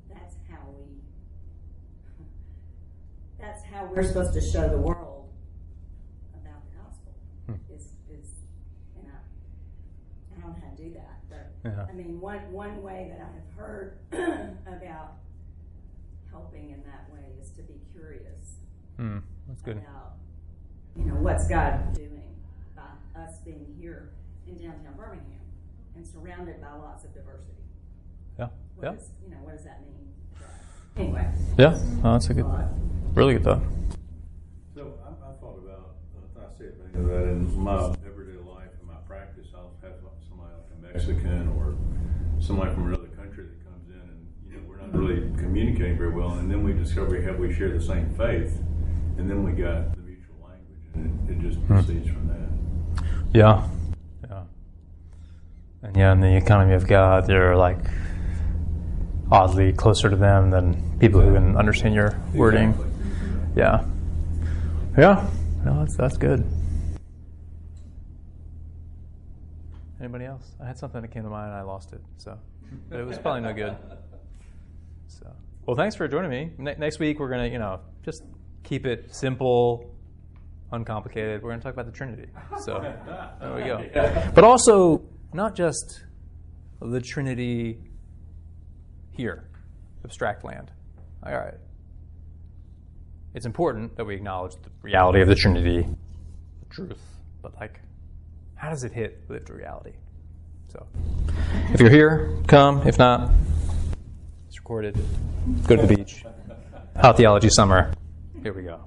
that's 0.08 0.34
how 0.50 0.58
we 0.78 0.96
that's 3.38 3.62
how 3.64 3.84
we're 3.86 4.02
supposed 4.02 4.32
to 4.34 4.40
show 4.40 4.68
the 4.68 4.78
world 4.78 5.28
about 6.34 6.62
the 6.64 6.78
gospel. 6.78 7.12
Is 7.74 7.92
is 8.10 8.30
and 8.96 9.06
I, 9.08 9.18
I 10.36 10.40
don't 10.40 10.50
know 10.50 10.56
how 10.62 10.74
to 10.74 10.82
do 10.82 10.94
that, 10.94 11.20
but 11.28 11.70
Yeah. 11.70 11.86
I 11.88 11.92
mean, 11.92 12.20
one 12.20 12.50
one 12.52 12.82
way 12.82 13.10
that 13.12 13.20
I 13.20 13.30
have 13.34 13.56
heard 13.56 13.98
about 14.66 15.14
helping 16.30 16.70
in 16.70 16.82
that 16.84 17.10
way 17.12 17.26
is 17.42 17.50
to 17.50 17.62
be 17.62 17.74
curious 17.92 18.54
hmm, 18.96 19.18
that's 19.48 19.62
good. 19.62 19.76
about 19.78 20.14
you 20.96 21.04
know 21.04 21.14
what's 21.14 21.46
God 21.48 21.92
doing 21.94 22.34
by 22.76 23.20
us 23.20 23.38
being 23.44 23.66
here 23.80 24.10
in 24.50 24.62
downtown 24.62 24.94
Birmingham 24.96 25.40
and 25.96 26.06
surrounded 26.06 26.60
by 26.60 26.72
lots 26.74 27.04
of 27.04 27.14
diversity. 27.14 27.62
Yeah, 28.38 28.48
What 28.76 28.84
yeah, 28.84 28.90
does- 28.92 29.10
you 29.24 29.30
know 29.30 29.40
what 29.42 29.56
does 29.56 29.64
that 29.64 29.80
mean? 29.82 29.96
Anyway, 30.96 31.26
yeah. 31.58 31.78
Oh, 32.04 32.12
that's 32.12 32.28
a 32.30 32.34
good, 32.34 32.44
thought. 32.44 32.68
really 33.14 33.34
good 33.34 33.44
thought. 33.44 33.62
So 34.74 34.94
I, 35.04 35.08
I 35.10 35.32
thought 35.40 35.58
about, 35.64 35.94
uh, 36.16 36.40
I 36.44 36.58
see 36.58 36.64
it 36.64 36.92
being 36.92 37.06
that 37.06 37.22
in 37.28 37.58
my 37.58 37.94
everyday 38.06 38.38
life, 38.42 38.68
in 38.80 38.86
my 38.86 38.94
practice, 39.06 39.46
I'll 39.54 39.72
have 39.82 39.92
somebody 40.28 40.52
like 40.54 40.92
a 40.92 40.92
Mexican 40.94 41.48
or 41.56 41.76
somebody 42.40 42.74
from 42.74 42.88
another 42.88 43.06
country 43.08 43.44
that 43.46 43.64
comes 43.64 43.88
in 43.88 44.00
and, 44.00 44.26
you 44.48 44.56
know, 44.56 44.62
we're 44.68 44.76
not 44.78 44.92
really 44.94 45.20
communicating 45.38 45.96
very 45.96 46.10
well. 46.10 46.32
And 46.34 46.50
then 46.50 46.64
we 46.64 46.72
discover 46.72 47.10
we 47.18 47.24
have, 47.24 47.38
we 47.38 47.52
share 47.54 47.70
the 47.70 47.80
same 47.84 48.12
faith. 48.14 48.58
And 49.16 49.30
then 49.30 49.44
we 49.44 49.52
got 49.52 49.92
the 49.94 50.00
mutual 50.02 50.36
language 50.42 50.82
and 50.94 51.30
it, 51.30 51.34
it 51.34 51.40
just 51.40 51.64
proceeds 51.66 52.08
from 52.08 52.26
that. 52.28 53.04
Yeah, 53.32 53.62
yeah, 53.62 53.68
and 55.82 55.96
yeah, 55.96 56.12
in 56.12 56.20
the 56.20 56.36
economy 56.36 56.74
of 56.74 56.86
God, 56.86 57.26
they're 57.26 57.56
like 57.56 57.78
oddly 59.30 59.72
closer 59.72 60.10
to 60.10 60.16
them 60.16 60.50
than 60.50 60.98
people 60.98 61.20
who 61.20 61.34
can 61.34 61.56
understand 61.56 61.94
your 61.94 62.18
wording. 62.34 62.74
Yeah, 63.56 63.84
yeah, 64.98 65.28
no, 65.64 65.78
that's 65.80 65.96
that's 65.96 66.16
good. 66.16 66.44
Anybody 70.00 70.24
else? 70.24 70.52
I 70.62 70.66
had 70.66 70.78
something 70.78 71.02
that 71.02 71.08
came 71.08 71.22
to 71.24 71.30
mind 71.30 71.50
and 71.50 71.56
I 71.56 71.62
lost 71.62 71.92
it, 71.92 72.00
so 72.16 72.38
but 72.88 73.00
it 73.00 73.06
was 73.06 73.18
probably 73.18 73.42
no 73.42 73.52
good. 73.52 73.76
So, 75.08 75.30
well, 75.66 75.76
thanks 75.76 75.96
for 75.96 76.06
joining 76.08 76.30
me. 76.30 76.50
Ne- 76.58 76.76
next 76.78 76.98
week 76.98 77.18
we're 77.18 77.28
gonna, 77.28 77.48
you 77.48 77.58
know, 77.58 77.80
just 78.04 78.22
keep 78.64 78.86
it 78.86 79.14
simple, 79.14 79.94
uncomplicated. 80.72 81.42
We're 81.42 81.50
gonna 81.50 81.62
talk 81.62 81.72
about 81.72 81.86
the 81.86 81.92
Trinity. 81.92 82.28
So 82.58 82.80
there 83.40 83.54
we 83.54 83.62
go. 83.62 84.30
But 84.34 84.44
also 84.44 85.02
not 85.32 85.54
just 85.54 86.02
the 86.80 87.00
Trinity 87.00 87.78
here, 89.10 89.48
abstract 90.04 90.44
land. 90.44 90.70
All 91.24 91.32
right. 91.32 91.54
It's 93.34 93.46
important 93.46 93.96
that 93.96 94.04
we 94.04 94.16
acknowledge 94.16 94.54
the 94.62 94.70
reality 94.82 95.20
of 95.20 95.28
the 95.28 95.34
Trinity, 95.34 95.86
the 96.60 96.74
truth, 96.74 97.00
but 97.42 97.54
like, 97.60 97.80
how 98.54 98.70
does 98.70 98.82
it 98.82 98.92
hit 98.92 99.22
lived 99.28 99.50
reality? 99.50 99.92
So, 100.68 100.86
if 101.72 101.80
you're 101.80 101.90
here, 101.90 102.36
come. 102.46 102.86
If 102.86 102.98
not, 102.98 103.30
it's 104.48 104.58
recorded. 104.58 104.96
Go 105.66 105.76
to 105.76 105.86
the 105.86 105.96
beach. 105.96 106.24
Hot 106.96 107.16
theology 107.16 107.48
summer. 107.50 107.92
Here 108.42 108.52
we 108.52 108.62
go. 108.62 108.80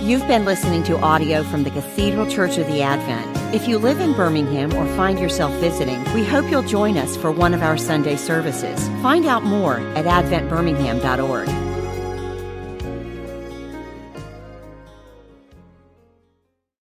You've 0.00 0.26
been 0.26 0.44
listening 0.44 0.82
to 0.84 0.98
audio 1.00 1.42
from 1.42 1.62
the 1.62 1.70
Cathedral 1.70 2.26
Church 2.26 2.56
of 2.58 2.66
the 2.66 2.82
Advent. 2.82 3.37
If 3.50 3.66
you 3.66 3.78
live 3.78 4.00
in 4.00 4.12
Birmingham 4.12 4.74
or 4.74 4.86
find 4.94 5.18
yourself 5.18 5.54
visiting, 5.54 6.04
we 6.12 6.22
hope 6.22 6.50
you'll 6.50 6.62
join 6.62 6.98
us 6.98 7.16
for 7.16 7.32
one 7.32 7.54
of 7.54 7.62
our 7.62 7.78
Sunday 7.78 8.16
services. 8.16 8.86
Find 9.00 9.24
out 9.24 9.42
more 9.42 9.78
at 9.96 10.04
adventbirmingham.org. 10.04 11.67